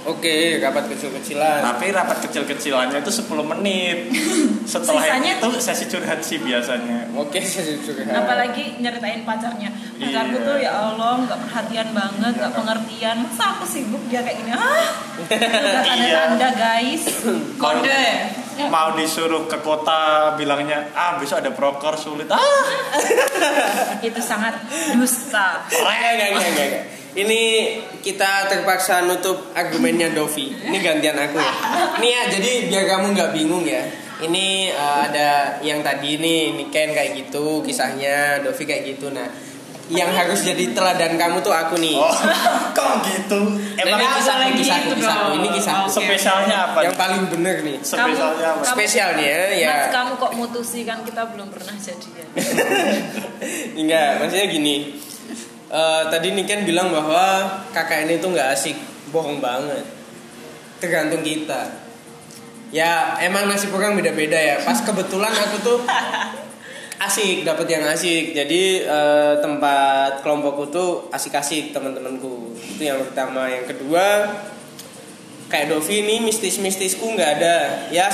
Oke, 0.08 0.56
rapat 0.56 0.88
kecil-kecilan. 0.88 1.60
Tapi 1.60 1.92
rapat 1.92 2.24
kecil-kecilannya 2.24 2.98
itu 2.98 3.12
10 3.12 3.28
menit. 3.44 4.08
Setelah 4.72 5.04
Sisanya- 5.04 5.36
itu 5.36 5.48
sesi 5.58 5.84
curhat 5.86 6.20
sih 6.20 6.40
biasanya. 6.40 7.12
Oke, 7.12 7.40
saya 7.40 7.76
curhat. 7.76 8.08
Apalagi 8.08 8.80
nyeritain 8.80 9.24
pacarnya. 9.24 9.68
Pacarku 9.96 10.36
Iya. 10.36 10.44
tuh 10.44 10.56
ya 10.58 10.70
Allah 10.72 11.12
nggak 11.22 11.40
perhatian 11.42 11.88
banget, 11.92 12.32
nggak 12.34 12.52
pengertian. 12.52 13.16
Masa 13.22 13.44
aku 13.52 13.64
sibuk 13.64 14.00
dia 14.06 14.20
kayak 14.20 14.36
gini? 14.38 14.50
Hah? 14.50 14.88
Udah 15.18 15.38
tanda-tanda 15.84 16.48
guys. 16.54 17.04
Kode. 17.56 18.04
mau 18.58 18.90
disuruh 18.92 19.46
ke 19.46 19.62
kota 19.62 20.34
bilangnya 20.34 20.90
ah 20.90 21.14
besok 21.14 21.38
ada 21.38 21.54
proker 21.54 21.94
sulit 21.94 22.26
ah 22.26 22.42
Itu 24.02 24.18
sangat 24.18 24.58
dusta. 24.92 25.62
Enggak, 25.70 26.10
enggak, 26.12 26.28
enggak, 26.34 26.50
enggak. 26.50 26.82
Ini 27.18 27.40
kita 27.98 28.46
terpaksa 28.46 29.02
nutup 29.02 29.50
argumennya 29.52 30.14
Dovi. 30.14 30.54
Ini 30.54 30.78
gantian 30.78 31.18
aku 31.18 31.34
ya. 31.36 31.52
Ini 31.98 32.08
ya, 32.08 32.22
jadi 32.30 32.50
biar 32.68 32.84
kamu 32.88 33.06
nggak 33.10 33.30
bingung 33.32 33.66
ya. 33.66 33.82
Ini 34.18 34.46
eh, 34.70 34.96
ada 35.02 35.28
yang 35.60 35.82
tadi 35.82 36.14
ini, 36.14 36.54
Niken 36.54 36.90
kayak 36.90 37.14
gitu 37.16 37.58
kisahnya, 37.60 38.38
Dovi 38.40 38.62
kayak 38.62 38.86
gitu. 38.88 39.10
Nah, 39.10 39.26
yang 39.88 40.12
harus 40.12 40.44
jadi 40.44 40.70
teladan 40.70 41.16
kamu 41.16 41.40
tuh 41.40 41.50
aku 41.50 41.74
nih. 41.76 41.96
oh 41.96 42.12
kok 42.76 43.00
gitu 43.02 43.40
Nah, 43.40 43.82
emang 43.82 43.98
ini 43.98 44.06
kisahku, 44.12 44.36
boleh 44.38 44.52
kisahku, 44.54 44.84
gitu 44.84 44.94
kisahku. 45.00 45.18
dong. 45.18 45.34
Ini 45.34 45.48
kisahku. 45.50 45.86
Oke. 45.88 45.96
spesialnya 45.98 46.56
apa 46.62 46.78
Yang 46.84 46.96
paling 46.96 47.22
bener 47.26 47.56
nih. 47.64 47.76
spesialnya 47.80 48.18
apa 48.46 48.60
Kamu- 48.60 48.68
Spesialnya 48.68 49.34
ya. 49.56 49.68
Mas 49.72 49.86
kamu 49.90 50.12
kok 50.14 50.32
mutusi 50.36 50.80
kan 50.84 51.02
kita 51.02 51.22
belum 51.26 51.48
pernah 51.48 51.74
jadian. 51.74 52.28
Enggak, 53.80 54.08
maksudnya 54.20 54.46
gini. 54.46 54.76
Eh, 55.68 56.02
tadi 56.08 56.32
Niken 56.32 56.64
bilang 56.64 56.88
bahwa 56.88 57.44
KKN 57.76 58.16
itu 58.16 58.26
nggak 58.32 58.48
asik, 58.56 58.76
bohong 59.12 59.36
banget. 59.36 59.84
Tergantung 60.80 61.20
kita. 61.20 61.68
Ya 62.72 63.16
emang 63.20 63.44
nasib 63.44 63.76
orang 63.76 63.92
beda-beda 63.92 64.36
ya. 64.36 64.56
Pas 64.64 64.80
kebetulan 64.80 65.28
aku 65.28 65.56
tuh 65.60 65.78
asik, 67.04 67.44
dapat 67.44 67.68
yang 67.68 67.84
asik. 67.84 68.32
Jadi 68.32 68.80
eh, 68.80 69.34
tempat 69.44 70.24
kelompokku 70.24 70.72
tuh 70.72 70.90
asik-asik 71.12 71.76
teman-temanku. 71.76 72.56
Itu 72.56 72.88
yang 72.88 73.04
pertama. 73.04 73.52
Yang 73.52 73.76
kedua, 73.76 74.24
kayak 75.52 75.68
Dovi 75.68 76.00
ini 76.00 76.24
mistis-mistisku 76.24 77.12
nggak 77.12 77.30
ada. 77.44 77.56
Ya 77.92 78.08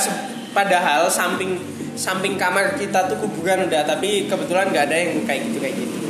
padahal 0.51 1.07
samping 1.07 1.55
samping 1.95 2.35
kamar 2.35 2.75
kita 2.75 3.07
tuh 3.07 3.15
kuburan 3.23 3.71
udah, 3.71 3.87
tapi 3.87 4.27
kebetulan 4.27 4.75
nggak 4.75 4.91
ada 4.91 4.95
yang 4.99 5.23
kayak 5.23 5.47
gitu 5.47 5.63
kayak 5.63 5.75
gitu. 5.79 6.04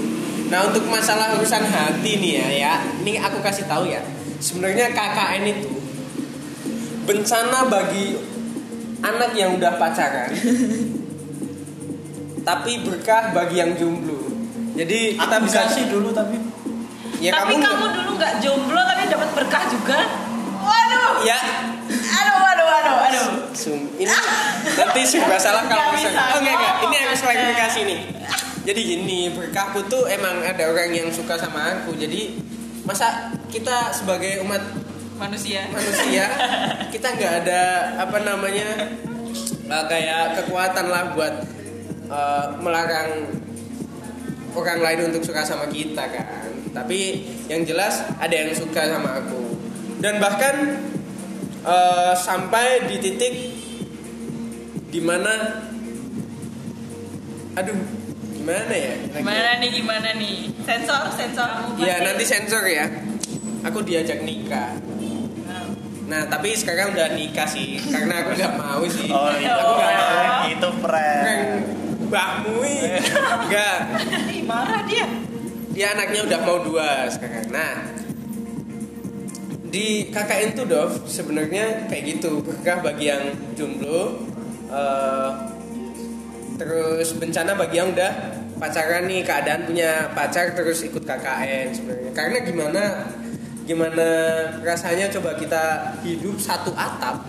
Nah 0.46 0.60
untuk 0.70 0.86
masalah 0.86 1.34
urusan 1.38 1.64
hati 1.66 2.22
nih 2.22 2.32
ya, 2.38 2.48
ya 2.54 2.74
ini 3.02 3.18
aku 3.18 3.42
kasih 3.42 3.66
tahu 3.66 3.90
ya. 3.90 4.02
Sebenarnya 4.38 4.94
KKN 4.94 5.44
itu 5.50 5.70
bencana 7.06 7.70
bagi 7.70 8.18
anak 9.02 9.32
yang 9.38 9.58
udah 9.58 9.78
pacaran, 9.78 10.34
tapi 12.48 12.72
berkah 12.82 13.34
bagi 13.34 13.62
yang 13.62 13.78
jomblo. 13.78 14.18
Jadi 14.76 15.16
kita 15.18 15.36
aku 15.40 15.46
bisa 15.48 15.70
kasih 15.70 15.86
dulu 15.88 16.10
tapi 16.12 16.36
ya 17.24 17.32
tapi 17.32 17.56
kamu, 17.56 17.64
kamu 17.64 17.86
dulu 17.96 18.10
nggak 18.20 18.34
jomblo 18.44 18.82
tapi 18.82 19.02
dapat 19.08 19.30
berkah 19.34 19.64
juga. 19.72 20.00
Waduh. 20.66 21.22
ya 21.22 21.38
Aduh, 21.86 22.42
aduh, 22.42 22.68
aduh, 22.82 22.98
aduh. 23.06 23.26
Sum, 23.54 23.78
ini 24.02 24.10
nanti 24.10 25.02
serba 25.06 25.38
salah 25.38 25.70
kalau 25.70 25.94
misalnya. 25.94 26.34
Oh 26.34 26.40
enggak 26.42 26.56
enggak, 26.58 26.74
ini 26.90 26.96
harus 27.06 27.20
klarifikasi 27.22 27.80
nih. 27.86 28.00
Jadi 28.66 28.82
gini, 28.82 29.30
berkahku 29.30 29.86
tuh 29.86 30.10
emang 30.10 30.42
ada 30.42 30.74
orang 30.74 30.90
yang 30.90 31.14
suka 31.14 31.38
sama 31.38 31.78
aku. 31.78 31.94
Jadi 32.02 32.34
masa 32.82 33.30
kita 33.54 33.94
sebagai 33.94 34.42
umat 34.42 34.62
Manusia. 35.16 35.64
manusia 35.72 36.28
kita 36.94 37.08
nggak 37.16 37.34
ada 37.48 37.62
apa 38.04 38.20
namanya 38.20 38.68
kayak 39.64 40.44
kekuatan 40.44 40.92
lah 40.92 41.16
buat 41.16 41.34
eh, 42.12 42.46
melarang 42.60 43.32
orang 44.52 44.80
lain 44.84 45.00
untuk 45.14 45.24
suka 45.24 45.48
sama 45.48 45.72
kita 45.72 46.04
kan. 46.04 46.52
Tapi 46.76 47.24
yang 47.48 47.64
jelas 47.64 48.04
ada 48.20 48.36
yang 48.36 48.52
suka 48.52 48.92
sama 48.92 49.24
aku. 49.24 49.56
Dan 50.04 50.20
bahkan 50.20 50.84
eh, 51.64 52.14
sampai 52.20 52.92
di 52.92 52.98
titik 53.00 53.36
di 54.92 55.00
mana 55.00 55.64
aduh 57.56 58.05
gimana 58.46 58.76
ya? 58.78 58.94
Gimana 59.10 59.50
nih 59.58 59.70
gimana 59.74 60.10
nih? 60.22 60.36
Sensor 60.62 61.02
sensor. 61.18 61.50
ya 61.82 61.98
nanti 62.06 62.24
sensor 62.30 62.62
ya. 62.70 62.86
Aku 63.66 63.82
diajak 63.82 64.22
nikah. 64.22 64.78
Nah 66.06 66.30
tapi 66.30 66.54
sekarang 66.54 66.94
udah 66.94 67.18
nikah 67.18 67.50
sih 67.50 67.82
karena 67.90 68.22
aku 68.22 68.38
nggak 68.38 68.54
mau 68.54 68.86
sih. 68.86 69.10
Oh 69.10 69.26
aku 69.26 69.42
itu 69.42 69.50
nggak 69.50 69.94
mau. 69.98 70.14
prank, 70.14 70.46
itu 70.54 70.70
prank 72.06 72.46
ih. 72.46 72.82
enggak 73.50 73.78
marah 74.46 74.82
dia. 74.86 75.06
dia 75.74 75.88
anaknya 75.98 76.22
udah 76.30 76.40
mau 76.46 76.58
dua 76.62 77.10
sekarang. 77.10 77.50
Nah 77.50 77.98
di 79.74 80.14
KKN 80.14 80.50
tuh 80.54 80.66
Dov 80.70 81.10
sebenarnya 81.10 81.90
kayak 81.90 82.04
gitu. 82.14 82.46
Berkah 82.46 82.86
bagi 82.86 83.10
yang 83.10 83.34
jomblo 83.58 84.22
eh, 84.70 85.30
terus 86.56 87.16
bencana 87.20 87.52
bagi 87.56 87.76
yang 87.80 87.92
udah 87.92 88.12
pacaran 88.56 89.12
nih 89.12 89.22
keadaan 89.28 89.68
punya 89.68 90.08
pacar 90.16 90.56
terus 90.56 90.84
ikut 90.88 91.04
KKN 91.04 91.68
sebenarnya. 91.76 92.12
Karena 92.16 92.38
gimana 92.44 92.84
gimana 93.66 94.08
rasanya 94.64 95.12
coba 95.12 95.36
kita 95.36 95.94
hidup 96.06 96.40
satu 96.40 96.72
atap? 96.72 97.28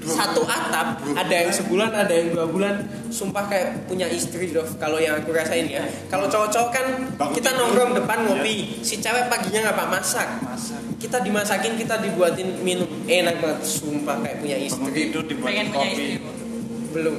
Satu 0.00 0.48
atap 0.48 1.04
ada 1.12 1.34
yang 1.44 1.52
sebulan 1.52 1.92
ada 1.92 2.08
yang 2.08 2.32
dua 2.32 2.48
bulan. 2.48 2.88
Sumpah 3.12 3.44
kayak 3.52 3.84
punya 3.84 4.08
istri 4.08 4.48
Dov 4.48 4.72
kalau 4.80 4.96
yang 4.96 5.20
aku 5.20 5.36
rasain 5.36 5.68
ya. 5.68 5.84
Kalau 6.08 6.24
cowok-cowok 6.24 6.70
kan 6.72 6.86
Bangun 7.20 7.36
kita 7.36 7.50
tidur. 7.52 7.60
nongkrong 7.68 7.92
depan 8.00 8.18
ngopi 8.24 8.80
si 8.80 8.96
cewek 8.96 9.28
paginya 9.28 9.68
nggak 9.68 9.76
apa 9.76 9.84
masak. 9.92 10.28
Masak. 10.40 10.80
Kita 10.96 11.20
dimasakin 11.20 11.76
kita 11.76 12.00
dibuatin 12.00 12.64
minum. 12.64 12.88
Enak 13.04 13.44
banget 13.44 13.60
sumpah 13.60 14.24
kayak 14.24 14.40
punya 14.40 14.56
bangun 14.56 14.88
istri. 14.88 14.92
tidur 15.04 15.22
dibuat 15.28 15.48
Pengen 15.52 15.66
punya 15.68 15.84
kopi. 15.84 15.92
istri. 15.92 16.39
Belum. 16.90 17.16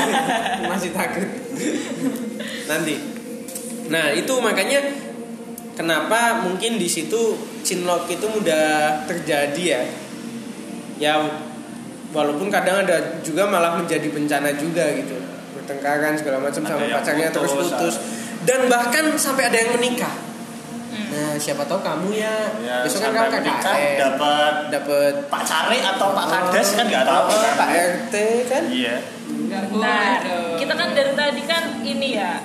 Masih 0.70 0.90
takut. 0.92 1.28
Nanti. 2.68 2.94
Nah 3.88 4.12
itu 4.12 4.34
makanya 4.40 4.84
kenapa 5.76 6.44
mungkin 6.44 6.76
di 6.76 6.88
situ 6.88 7.36
cinlok 7.64 8.08
itu 8.12 8.26
mudah 8.28 9.02
terjadi 9.08 9.62
ya. 9.64 9.82
Ya 10.98 11.14
walaupun 12.12 12.48
kadang 12.48 12.84
ada 12.84 13.20
juga 13.24 13.48
malah 13.48 13.80
menjadi 13.80 14.08
bencana 14.12 14.52
juga 14.56 14.92
gitu. 14.92 15.16
Bertengkaran 15.56 16.16
segala 16.16 16.44
macam 16.44 16.62
sama 16.64 16.84
pacarnya 16.88 17.28
terus 17.32 17.52
putus, 17.52 17.72
putus 17.72 17.96
dan 18.44 18.70
bahkan 18.70 19.12
sampai 19.18 19.50
ada 19.50 19.58
yang 19.58 19.74
menikah 19.74 20.14
nah 21.08 21.32
siapa 21.34 21.62
tahu 21.64 21.80
kamu 21.80 22.08
ya, 22.12 22.34
ya 22.60 22.82
besok 22.82 23.08
kan 23.08 23.30
kamu 23.30 23.48
KKN 23.48 23.96
dapat 23.96 24.52
dapat 24.68 25.12
Pak 25.26 25.42
Cari 25.42 25.78
atau 25.80 26.08
Pak 26.10 26.26
Kades 26.26 26.68
kan 26.74 26.84
nggak 26.84 27.04
tahu. 27.04 27.24
Kan 27.30 27.54
Pak 27.54 27.68
RT 27.70 28.14
kan? 28.46 28.62
Iya. 28.66 28.96
Nah, 29.72 30.08
kita 30.56 30.72
kan 30.72 30.88
dari 30.92 31.12
tadi 31.14 31.42
kan 31.44 31.62
ini 31.80 32.08
ya. 32.14 32.42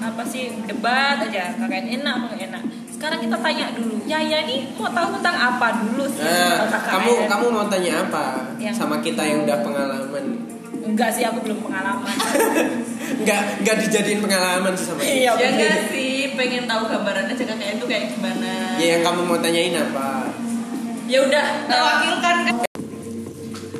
Apa 0.00 0.22
sih 0.24 0.48
debat 0.64 1.20
aja. 1.20 1.54
KKN 1.54 1.86
enak 2.00 2.12
apa 2.14 2.24
nggak 2.30 2.40
enak. 2.48 2.62
Sekarang 2.90 3.18
kita 3.18 3.36
tanya 3.38 3.72
dulu, 3.72 3.96
Yaya 4.04 4.44
nih 4.44 4.60
mau 4.76 4.88
tahu 4.88 5.08
tentang 5.16 5.32
apa 5.32 5.66
dulu 5.78 6.04
sih? 6.04 6.20
Nah, 6.20 6.68
kamu 6.68 7.12
kamu 7.24 7.46
mau 7.48 7.64
tanya 7.64 8.04
apa 8.04 8.24
Yang- 8.60 8.76
sama 8.76 9.00
kita 9.00 9.22
yang 9.24 9.44
udah 9.44 9.58
pengalaman? 9.60 10.24
Enggak 10.80 11.12
sih, 11.12 11.24
aku 11.24 11.44
belum 11.44 11.60
pengalaman. 11.60 12.16
Enggak 13.20 13.40
enggak 13.60 13.76
dijadiin 13.84 14.20
pengalaman 14.20 14.72
sih 14.72 14.84
sama 14.84 15.00
kita. 15.00 15.12
Iya, 15.12 15.30
Ya 15.36 15.48
enggak 15.52 15.78
sih, 15.92 16.09
pengen 16.40 16.64
tahu 16.64 16.88
gambarannya 16.88 17.36
KKN 17.36 17.76
itu 17.76 17.84
kayak 17.84 18.16
gimana. 18.16 18.80
Ya 18.80 18.96
yang 18.96 19.02
kamu 19.04 19.28
mau 19.28 19.36
tanyain 19.36 19.76
apa? 19.76 20.24
Ya 21.04 21.20
udah, 21.20 21.46
terwakilkan 21.68 22.36
kan. 22.48 22.54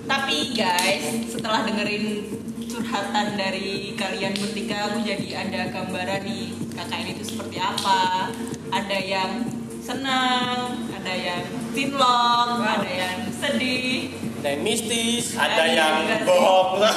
Tapi 0.04 0.36
guys, 0.52 1.04
setelah 1.30 1.64
dengerin 1.64 2.28
curhatan 2.68 3.26
dari 3.34 3.96
kalian 3.96 4.36
bertiga, 4.36 4.92
aku 4.92 5.00
jadi 5.00 5.40
ada 5.40 5.72
gambaran 5.72 6.20
nih 6.20 6.52
KKN 6.76 7.06
itu 7.16 7.24
seperti 7.24 7.56
apa. 7.56 8.28
Ada 8.68 8.98
yang 9.00 9.32
senang, 9.80 10.84
ada 10.92 11.14
yang 11.16 11.42
cinlok, 11.72 12.60
ada 12.60 12.90
yang 12.90 13.18
sedih. 13.32 14.12
Dan 14.40 14.60
mistis. 14.60 15.36
ada 15.36 15.64
Iya, 15.64 15.76
yang 15.76 15.94
iya 16.02 16.16
bohong 16.24 16.80
lah 16.80 16.96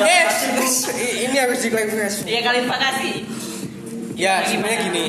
Yes, 0.00 0.36
i- 0.92 1.24
ini 1.24 1.36
harus 1.36 1.60
diklarifikasi. 1.60 2.24
Ya 2.24 2.40
kalian 2.40 2.68
makasih. 2.68 3.24
Ya 4.20 4.44
sebenarnya 4.44 4.92
gini, 4.92 5.04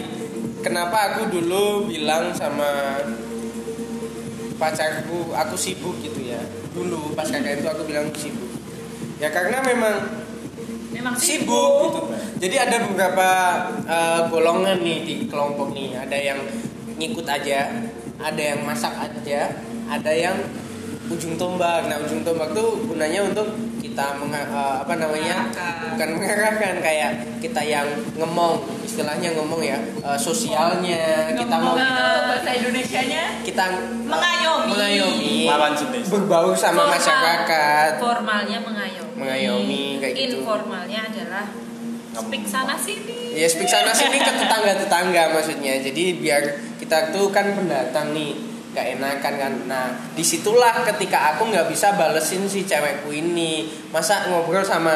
kenapa 0.64 1.12
aku 1.12 1.36
dulu 1.36 1.92
bilang 1.92 2.32
sama 2.32 2.96
pacarku 4.56 5.36
aku 5.36 5.60
sibuk 5.60 6.00
gitu 6.00 6.32
ya. 6.32 6.40
Dulu 6.72 7.12
pas 7.12 7.28
kakak 7.28 7.60
itu 7.60 7.68
aku 7.68 7.84
bilang 7.84 8.08
sibuk. 8.16 8.48
Ya 9.20 9.28
karena 9.28 9.60
memang 9.68 10.22
Memang 10.92 11.16
sibuk 11.16 11.88
gitu. 11.88 12.02
Jadi 12.44 12.56
ada 12.60 12.84
beberapa 12.84 13.30
eh, 13.88 14.22
golongan 14.28 14.84
nih 14.84 15.00
di 15.08 15.16
kelompok 15.32 15.72
nih. 15.72 15.96
Ada 15.96 16.18
yang 16.20 16.40
ngikut 17.00 17.24
aja, 17.26 17.72
ada 18.20 18.42
yang 18.42 18.60
masak 18.68 18.92
aja, 19.00 19.56
ada 19.88 20.12
yang 20.12 20.36
ujung 21.08 21.40
tombak. 21.40 21.88
Nah, 21.88 21.98
ujung 22.04 22.28
tombak 22.28 22.52
tuh 22.52 22.84
gunanya 22.86 23.24
untuk 23.24 23.48
kita 23.82 24.14
menga- 24.16 24.46
eh, 24.46 24.76
apa 24.80 24.94
namanya? 24.94 25.36
Mengarahkan. 25.44 25.90
Bukan 25.92 26.10
mengarahkan 26.16 26.74
kayak 26.80 27.12
kita 27.42 27.62
yang 27.62 27.88
ngomong, 28.14 28.54
istilahnya 28.82 29.34
ngomong 29.34 29.58
ya, 29.60 29.74
eh, 29.76 30.16
sosialnya, 30.16 31.34
kita 31.34 31.56
mau 31.58 31.74
Ngomong 31.74 31.90
itu 31.90 32.06
bahasa 32.24 32.50
Indonesianya 32.54 33.24
kita 33.42 33.66
Mengayomi. 34.06 34.70
mengayomi 34.70 35.34
Lawan 35.46 35.74
jenis. 35.74 36.06
berbau 36.08 36.54
sama 36.54 36.86
Formal- 36.86 36.94
masyarakat 36.94 37.90
Formalnya 37.98 38.58
mengayomi. 38.62 39.18
Mengayomi, 39.18 39.84
kayak 39.98 40.14
gitu. 40.16 40.38
Informalnya 40.40 41.00
adalah 41.04 41.46
speak 42.12 42.44
sana 42.44 42.76
sini. 42.76 43.34
ya 43.34 43.48
speak 43.48 43.66
sana 43.66 43.90
sini 43.90 44.20
ke 44.20 44.30
tetangga 44.30 44.76
tetangga 44.76 45.32
maksudnya 45.32 45.80
jadi 45.80 46.04
biar 46.14 46.42
kita 46.76 47.08
tuh 47.10 47.32
kan 47.32 47.48
pendatang 47.50 48.12
nih 48.12 48.36
gak 48.72 48.88
enakan 48.98 49.34
kan. 49.36 49.54
Nah 49.68 49.86
di 50.16 50.24
situlah 50.24 50.84
ketika 50.88 51.36
aku 51.36 51.52
nggak 51.52 51.68
bisa 51.68 51.96
balesin 51.96 52.48
si 52.48 52.64
cewekku 52.64 53.12
ini. 53.12 53.68
Masa 53.92 54.32
ngobrol 54.32 54.64
sama 54.64 54.96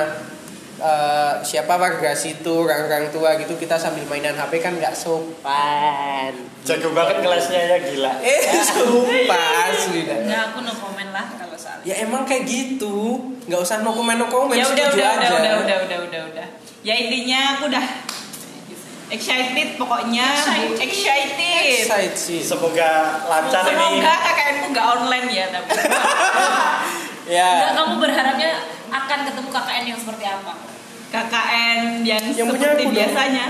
eh, 0.79 1.33
siapa 1.43 1.75
warga 1.75 2.15
situ 2.15 2.63
orang-orang 2.63 3.11
tua 3.11 3.35
gitu 3.39 3.55
kita 3.59 3.75
sambil 3.75 4.07
mainan 4.07 4.35
HP 4.35 4.63
kan 4.63 4.79
nggak 4.79 4.95
sopan. 4.95 6.31
Jago 6.63 6.95
banget 6.95 7.19
kelasnya 7.19 7.61
ya 7.75 7.77
gila. 7.83 8.13
eh 8.31 8.41
sumpah 8.63 9.47
asli. 9.71 10.07
Dah. 10.07 10.17
Enggak, 10.23 10.41
aku 10.51 10.57
no 10.63 10.73
comment 10.73 11.11
lah 11.11 11.25
kalau 11.35 11.57
soal 11.59 11.79
ya 11.83 11.99
emang 11.99 12.23
kayak 12.23 12.47
gitu. 12.47 13.19
Nggak 13.45 13.59
usah 13.59 13.83
no 13.83 13.91
comment 13.91 14.17
no 14.17 14.27
comment 14.31 14.55
ya 14.55 14.65
udah 14.71 14.87
udah, 14.95 15.09
udah 15.19 15.29
udah 15.29 15.53
udah 15.63 15.77
udah 15.83 15.99
udah 16.07 16.21
udah. 16.31 16.47
Ya 16.85 16.93
intinya 17.01 17.57
aku 17.57 17.67
udah 17.73 18.04
excited 19.15 19.69
pokoknya 19.75 20.27
Excited. 20.33 20.77
excited, 20.77 21.71
Excited 21.79 22.15
sih 22.15 22.39
Semoga 22.39 22.89
lancar 23.23 23.63
ini. 23.63 23.71
semoga 23.71 24.13
KKN 24.19 24.55
ku 24.57 24.67
nggak 24.69 24.87
online 24.89 25.27
ya 25.29 25.45
tapi 25.49 25.69
ya 27.35 27.47
Enggak, 27.49 27.71
kamu 27.75 27.93
berharapnya 27.97 28.49
akan 28.87 29.19
ketemu 29.23 29.47
KKN 29.49 29.83
yang 29.85 29.97
seperti 29.97 30.25
apa? 30.25 30.51
KKN 31.07 31.79
yang, 32.03 32.23
Yang 32.27 32.47
seperti 32.51 32.63
aku 32.65 32.83
dong. 32.83 32.93
biasanya 32.93 33.45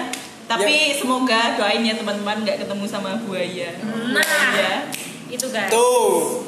tapi 0.46 0.76
semoga 0.94 1.40
doain 1.56 1.82
ya 1.82 1.94
teman-teman 1.94 2.38
nggak 2.40 2.58
ketemu 2.62 2.86
sama 2.86 3.18
buaya 3.20 3.70
Nah, 3.82 4.22
buaya 4.22 4.72
itu 5.28 5.46
guys. 5.48 5.68
tuh 5.68 6.46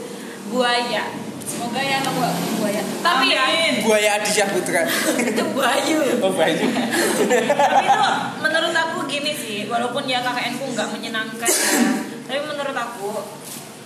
Buaya. 0.48 1.04
Semoga 1.48 1.80
ya 1.80 2.04
gak 2.04 2.12
ketemu 2.12 2.52
buaya. 2.60 2.82
Tapi 3.00 3.26
ya, 3.32 3.46
buaya 3.82 4.10
Adisya 4.20 4.46
Putra. 4.52 4.84
Itu 5.16 5.44
buayu. 5.56 5.98
oh 6.20 6.32
Bayu 6.36 6.66
tapi 6.68 7.86
itu 7.88 8.10
menurut 8.44 8.74
aku 8.76 9.00
gini 9.08 9.32
sih, 9.34 9.66
walaupun 9.72 10.04
ya 10.06 10.20
KKN 10.22 10.54
ku 10.60 10.66
nggak 10.76 10.90
menyenangkan 10.92 11.50
ya, 11.50 11.92
tapi 12.28 12.40
menurut 12.44 12.76
aku 12.76 13.24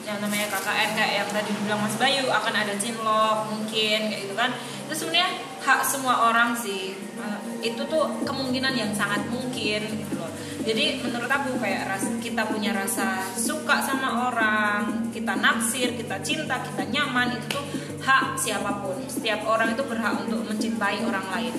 yang 0.02 0.18
namanya 0.20 0.50
KKN 0.50 0.90
kayak 0.98 1.14
yang 1.24 1.30
tadi 1.30 1.50
dibilang 1.54 1.82
Mas 1.86 1.96
Bayu 1.96 2.26
akan 2.28 2.54
ada 2.58 2.74
cinlok 2.82 3.38
mungkin 3.54 4.00
kayak 4.10 4.22
gitu 4.28 4.34
kan. 4.34 4.50
Itu 4.90 4.94
sebenarnya 4.98 5.30
hak 5.62 5.86
semua 5.86 6.34
orang 6.34 6.58
sih. 6.58 6.98
Eh, 6.98 7.40
itu 7.62 7.82
tuh 7.86 8.10
kemungkinan 8.26 8.74
yang 8.74 8.92
sangat 8.98 9.22
mungkin 9.30 9.82
gitu 9.86 10.21
jadi 10.62 11.02
menurut 11.02 11.30
aku 11.30 11.58
kayak 11.58 11.90
ras, 11.90 12.06
kita 12.22 12.46
punya 12.46 12.70
rasa 12.70 13.26
suka 13.34 13.82
sama 13.82 14.30
orang 14.30 15.10
kita 15.10 15.34
naksir 15.34 15.98
kita 15.98 16.22
cinta 16.22 16.62
kita 16.62 16.86
nyaman 16.86 17.34
itu 17.34 17.58
tuh 17.58 17.66
hak 18.02 18.38
siapa 18.38 18.82
pun. 18.82 18.98
Setiap 19.06 19.46
orang 19.46 19.74
itu 19.74 19.84
berhak 19.86 20.22
untuk 20.26 20.42
mencintai 20.46 21.06
orang 21.06 21.26
lain. 21.34 21.54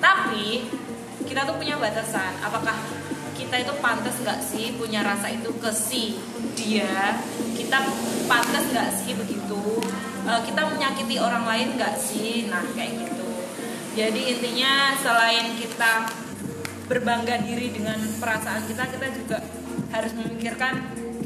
Tapi 0.00 0.68
kita 1.28 1.44
tuh 1.44 1.56
punya 1.56 1.76
batasan. 1.76 2.36
Apakah 2.40 2.76
kita 3.36 3.60
itu 3.60 3.72
pantas 3.84 4.16
nggak 4.20 4.40
sih 4.40 4.72
punya 4.76 5.04
rasa 5.04 5.32
itu 5.32 5.52
ke 5.56 5.70
si 5.72 6.16
dia? 6.56 7.20
Kita 7.56 7.84
pantas 8.28 8.64
nggak 8.72 8.90
sih 9.04 9.12
begitu? 9.16 9.80
Eh, 10.26 10.40
kita 10.44 10.60
menyakiti 10.66 11.16
orang 11.20 11.44
lain 11.44 11.68
nggak 11.76 11.94
sih? 12.00 12.48
Nah 12.48 12.64
kayak 12.72 13.00
gitu. 13.00 13.28
Jadi 13.96 14.20
intinya 14.28 14.92
selain 15.00 15.56
kita 15.56 16.25
berbangga 16.86 17.42
diri 17.42 17.74
dengan 17.74 17.98
perasaan 18.22 18.62
kita 18.70 18.86
kita 18.86 19.06
juga 19.14 19.38
harus 19.90 20.12
memikirkan 20.14 20.74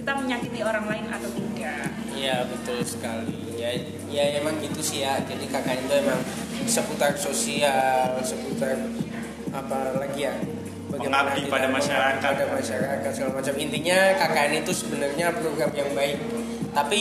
kita 0.01 0.13
menyakiti 0.17 0.61
orang 0.65 0.89
lain 0.89 1.07
atau 1.13 1.29
tidak. 1.37 1.89
Iya 2.17 2.37
betul 2.49 2.81
sekali. 2.85 3.61
Ya 3.61 3.77
ya 4.09 4.41
emang 4.41 4.57
gitu 4.65 4.81
sih 4.81 5.05
ya. 5.05 5.21
Jadi 5.25 5.45
kakak 5.53 5.85
itu 5.85 5.93
emang 6.01 6.21
seputar 6.65 7.13
sosial 7.17 8.17
seputar 8.25 8.77
apa 9.53 9.79
lagi 10.01 10.29
ya? 10.29 10.35
Mengabdi 10.91 11.47
pada 11.47 11.71
masyarakat. 11.71 12.19
pada 12.19 12.47
masyarakat 12.51 13.11
segala 13.15 13.39
macam. 13.39 13.55
Intinya 13.55 13.99
KKN 14.19 14.53
itu 14.65 14.73
sebenarnya 14.75 15.27
program 15.37 15.71
yang 15.77 15.91
baik. 15.95 16.19
Tapi 16.75 17.01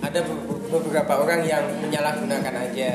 ada 0.00 0.20
be- 0.22 0.60
beberapa 0.70 1.12
orang 1.20 1.42
yang 1.44 1.64
menyalahgunakan 1.82 2.54
aja 2.54 2.90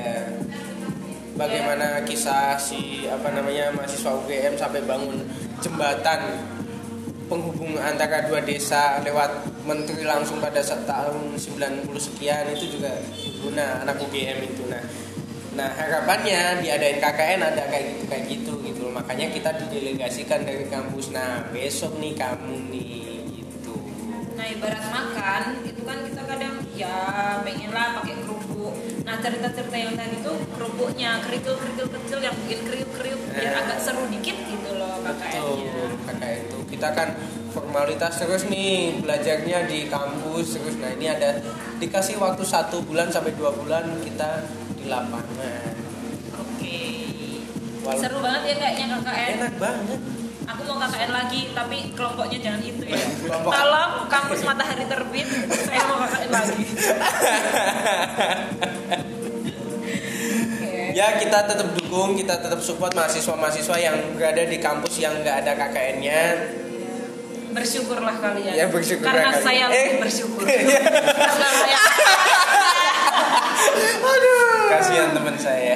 bagaimana 1.36 2.04
kisah 2.04 2.60
si 2.60 3.08
apa 3.08 3.32
namanya 3.32 3.72
mahasiswa 3.76 4.12
UGM 4.24 4.54
sampai 4.60 4.82
bangun 4.84 5.24
jembatan 5.64 6.20
penghubung 7.32 7.80
antara 7.80 8.28
dua 8.28 8.44
desa 8.44 9.00
lewat 9.08 9.48
menteri 9.64 10.04
langsung 10.04 10.44
pada 10.44 10.60
tahun 10.60 11.40
90 11.40 11.88
sekian 11.96 12.44
itu 12.52 12.76
juga 12.76 12.92
guna 13.40 13.88
anak 13.88 14.04
UGM 14.04 14.40
itu. 14.44 14.68
Nah 14.68 14.84
nah 15.52 15.68
harapannya 15.68 16.64
diadain 16.64 17.04
KKN 17.04 17.44
ada 17.44 17.68
kayak 17.68 17.86
gitu 17.92 18.04
kayak 18.08 18.24
gitu 18.32 18.54
gitu 18.64 18.84
makanya 18.88 19.28
kita 19.32 19.50
didelegasikan 19.64 20.44
dari 20.44 20.68
kampus. 20.68 21.12
Nah 21.16 21.48
besok 21.56 21.96
nih 22.04 22.16
kamu 22.20 22.56
nih 22.72 23.24
gitu. 23.40 23.76
Nah 24.36 24.46
ibarat 24.52 24.84
makan 24.92 25.64
itu 25.64 25.82
kan 25.88 25.98
kita 26.08 26.22
kadang 26.28 26.56
ya 26.76 26.96
pengen 27.48 27.72
lah 27.72 28.00
pakai. 28.00 28.31
Nah 29.12 29.20
cerita-cerita 29.20 29.76
yang 29.76 29.92
tadi 29.92 30.24
tuh 30.24 30.40
kerupuknya 30.50 31.20
kerikil-kerikil 31.20 31.84
kecil 31.92 32.20
yang 32.22 32.32
bikin 32.38 32.64
kriuk-kriuk 32.64 33.20
biar 33.28 33.44
Eh. 33.46 33.60
agak 33.60 33.78
seru 33.78 34.08
dikit 34.08 34.40
gitu 34.40 34.72
loh 34.74 35.04
KKN-nya. 35.04 35.68
Betul, 35.68 35.90
KKN 36.08 36.40
itu 36.42 36.58
kita 36.70 36.88
kan 36.92 37.10
formalitas 37.52 38.14
terus 38.16 38.48
nih 38.48 38.72
belajarnya 38.98 39.68
di 39.68 39.80
kampus 39.86 40.56
terus 40.56 40.80
nah 40.80 40.88
ini 40.90 41.12
ada 41.12 41.44
dikasih 41.76 42.16
waktu 42.16 42.40
satu 42.42 42.80
bulan 42.82 43.12
sampai 43.12 43.36
dua 43.36 43.52
bulan 43.52 43.84
kita 44.00 44.48
di 44.74 44.88
lapangan 44.88 45.76
oke 46.34 46.80
Walaupun- 47.84 48.00
Seru 48.00 48.18
banget 48.18 48.42
ya 48.46 48.56
kayaknya 48.58 48.86
KKN. 48.96 49.32
enak 49.36 49.54
banget 49.58 50.00
Aku 50.44 50.62
mau 50.66 50.78
KKN 50.80 51.12
lagi 51.14 51.42
tapi 51.52 51.78
kelompoknya 51.92 52.38
jangan 52.42 52.62
itu 52.62 52.84
ya. 52.86 52.98
Kelompok- 53.24 53.54
Tolong 53.54 53.92
kampus 54.06 54.40
matahari 54.42 54.84
terbit 54.86 55.28
saya 55.62 55.82
mau 55.86 56.00
KKN 56.02 56.30
lagi. 56.30 56.64
Ya 60.92 61.16
kita 61.16 61.48
tetap 61.48 61.72
dukung 61.72 62.14
kita 62.14 62.36
tetap 62.38 62.60
support 62.60 62.92
mahasiswa-mahasiswa 62.92 63.76
yang 63.80 63.96
berada 64.14 64.44
di 64.44 64.60
kampus 64.60 65.00
yang 65.00 65.16
nggak 65.18 65.36
ada 65.42 65.52
KKN-nya 65.56 66.22
Bersyukurlah 67.52 68.16
kalian. 68.16 68.54
Ya, 68.56 68.66
bersyukurlah 68.68 69.12
Karena 69.12 69.28
kalian. 69.30 69.44
saya 69.44 69.64
Eh. 69.68 69.76
lebih 69.92 70.08
bersyukur. 70.08 70.44
Karena 70.48 71.50
saya 71.52 71.80
kasihan 74.72 75.12
teman 75.12 75.36
saya 75.36 75.76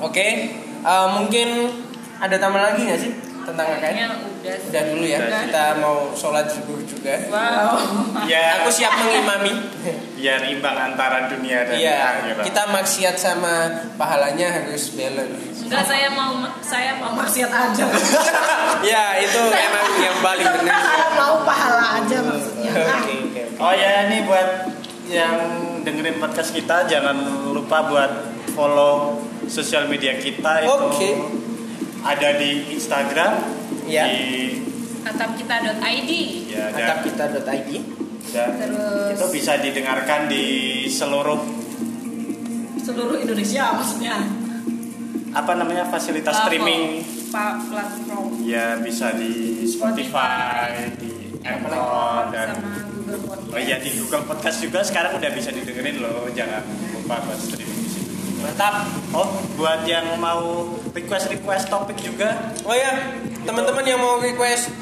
oke 0.00 0.26
eh, 0.80 1.06
mungkin 1.12 1.48
ada 2.16 2.36
tambah 2.36 2.60
lagi 2.60 2.80
nggak 2.82 2.96
sih 2.98 3.12
tentang 3.44 3.66
KKN 3.76 4.10
udah. 4.40 4.56
udah 4.72 4.82
dulu 4.88 5.04
ya 5.04 5.18
Udah. 5.20 5.40
kita 5.44 5.64
mau 5.78 5.96
sholat 6.12 6.46
subuh 6.48 6.80
juga 6.82 7.14
Wow. 7.28 7.76
Ya, 8.24 8.60
aku 8.60 8.68
siap 8.72 8.92
mengimami 8.98 9.52
biar 10.16 10.40
imbang 10.48 10.76
antara 10.76 11.28
dunia 11.28 11.64
dan 11.64 11.76
Iya, 11.76 11.96
akhirat. 11.96 12.44
kita 12.44 12.62
maksiat 12.68 13.16
sama 13.16 13.54
pahalanya 13.96 14.48
harus 14.60 14.92
balance. 14.92 15.64
Enggak 15.64 15.84
saya 15.86 16.08
mau 16.12 16.32
saya 16.60 16.96
mau 16.98 17.12
maksiat 17.14 17.48
aja. 17.48 17.84
ya, 18.90 19.04
itu 19.16 19.40
emang 19.40 19.86
yang 19.96 20.18
paling 20.20 20.48
benar. 20.60 20.76
Saya 20.80 21.08
mau 21.16 21.34
pahala 21.44 21.84
aja 22.00 22.16
maksudnya. 22.20 22.70
Oke, 22.74 22.84
oke. 22.90 23.14
oke. 23.28 23.42
Oh 23.60 23.72
ya 23.72 24.08
ini 24.08 24.24
buat 24.24 24.48
yang 25.08 25.36
dengerin 25.82 26.16
podcast 26.16 26.52
kita 26.52 26.86
jangan 26.86 27.16
lupa 27.50 27.82
buat 27.88 28.12
follow 28.52 29.18
sosial 29.48 29.90
media 29.90 30.14
kita 30.14 30.62
itu 30.62 30.70
Oke. 30.86 31.10
ada 32.02 32.38
di 32.38 32.70
Instagram 32.70 33.32
Ya. 33.90 34.04
di 34.06 34.54
Atapkita.id 35.00 36.10
ya 36.46 36.64
dan, 36.70 36.86
Atapkita.id 36.94 37.70
dan 38.30 38.48
Terus- 38.54 39.10
itu 39.12 39.26
bisa 39.32 39.52
didengarkan 39.58 40.28
di 40.28 40.44
seluruh 40.86 41.40
seluruh 42.80 43.18
Indonesia 43.18 43.72
maksudnya. 43.72 44.16
apa 45.30 45.52
namanya 45.54 45.86
fasilitas 45.86 46.30
Platform. 46.32 46.46
streaming 46.48 46.82
Pa- 47.28 47.58
platform 47.60 48.42
ya 48.42 48.74
bisa 48.76 49.14
di 49.14 49.30
Spotify, 49.64 50.90
di 50.92 51.10
Apple 51.40 51.78
dan 52.28 52.48
sama 52.52 52.82
Google 52.84 53.20
Podcast. 53.24 53.50
Oh 53.50 53.60
iya 53.60 53.76
di 53.78 53.90
Google 53.96 54.24
Podcast 54.24 54.58
juga 54.58 54.82
sekarang 54.82 55.14
udah 55.14 55.30
bisa 55.30 55.50
didengerin 55.50 55.96
loh, 55.98 56.26
jangan 56.30 56.62
lupa 56.92 57.22
buat 57.22 57.38
streaming. 57.38 57.89
Mantap. 58.40 58.74
Oh, 59.12 59.28
buat 59.60 59.84
yang 59.84 60.16
mau 60.16 60.72
request-request 60.96 61.68
topik 61.68 62.00
juga, 62.00 62.52
Oh 62.64 62.72
ya, 62.72 62.96
teman-teman 63.44 63.84
yang 63.84 64.00
mau 64.00 64.16
request 64.16 64.72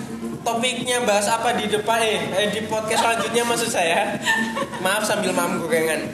topiknya 0.47 1.03
bahas 1.05 1.27
apa 1.29 1.59
di 1.59 1.67
depan 1.69 1.99
eh, 2.01 2.23
eh, 2.33 2.49
di 2.55 2.65
podcast 2.71 3.03
selanjutnya 3.05 3.43
maksud 3.45 3.71
saya. 3.71 4.17
Maaf 4.85 5.05
sambil 5.05 5.35
mampu 5.35 5.67
gorengan. 5.67 6.07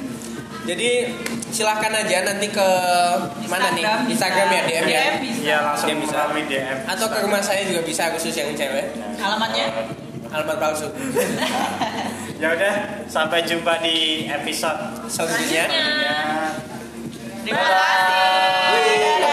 Jadi 0.65 1.13
silahkan 1.53 1.93
aja 1.93 2.25
nanti 2.25 2.49
ke 2.49 2.69
mana 3.53 3.69
nih? 3.77 3.85
Instagram 4.09 4.49
ya 4.49 4.63
DM 4.65 4.87
ya. 4.89 5.01
DM. 5.05 5.15
Iya 5.45 5.57
langsung 5.61 5.89
Dia 5.93 5.97
bisa. 6.01 6.19
DM. 6.33 6.79
Atau 6.89 7.07
ke 7.13 7.19
rumah 7.21 7.45
saya 7.45 7.69
juga 7.69 7.85
bisa 7.85 8.09
khusus 8.17 8.33
yang 8.33 8.49
cewek. 8.57 8.97
Alamatnya? 9.21 9.69
Alamat 10.33 10.57
palsu. 10.59 10.89
Ya 12.35 12.51
udah, 12.51 13.07
sampai 13.07 13.47
jumpa 13.47 13.79
di 13.79 14.27
episode 14.27 15.07
Selanjutnya. 15.07 15.71
Terima 17.45 17.61
kasih. 17.61 19.24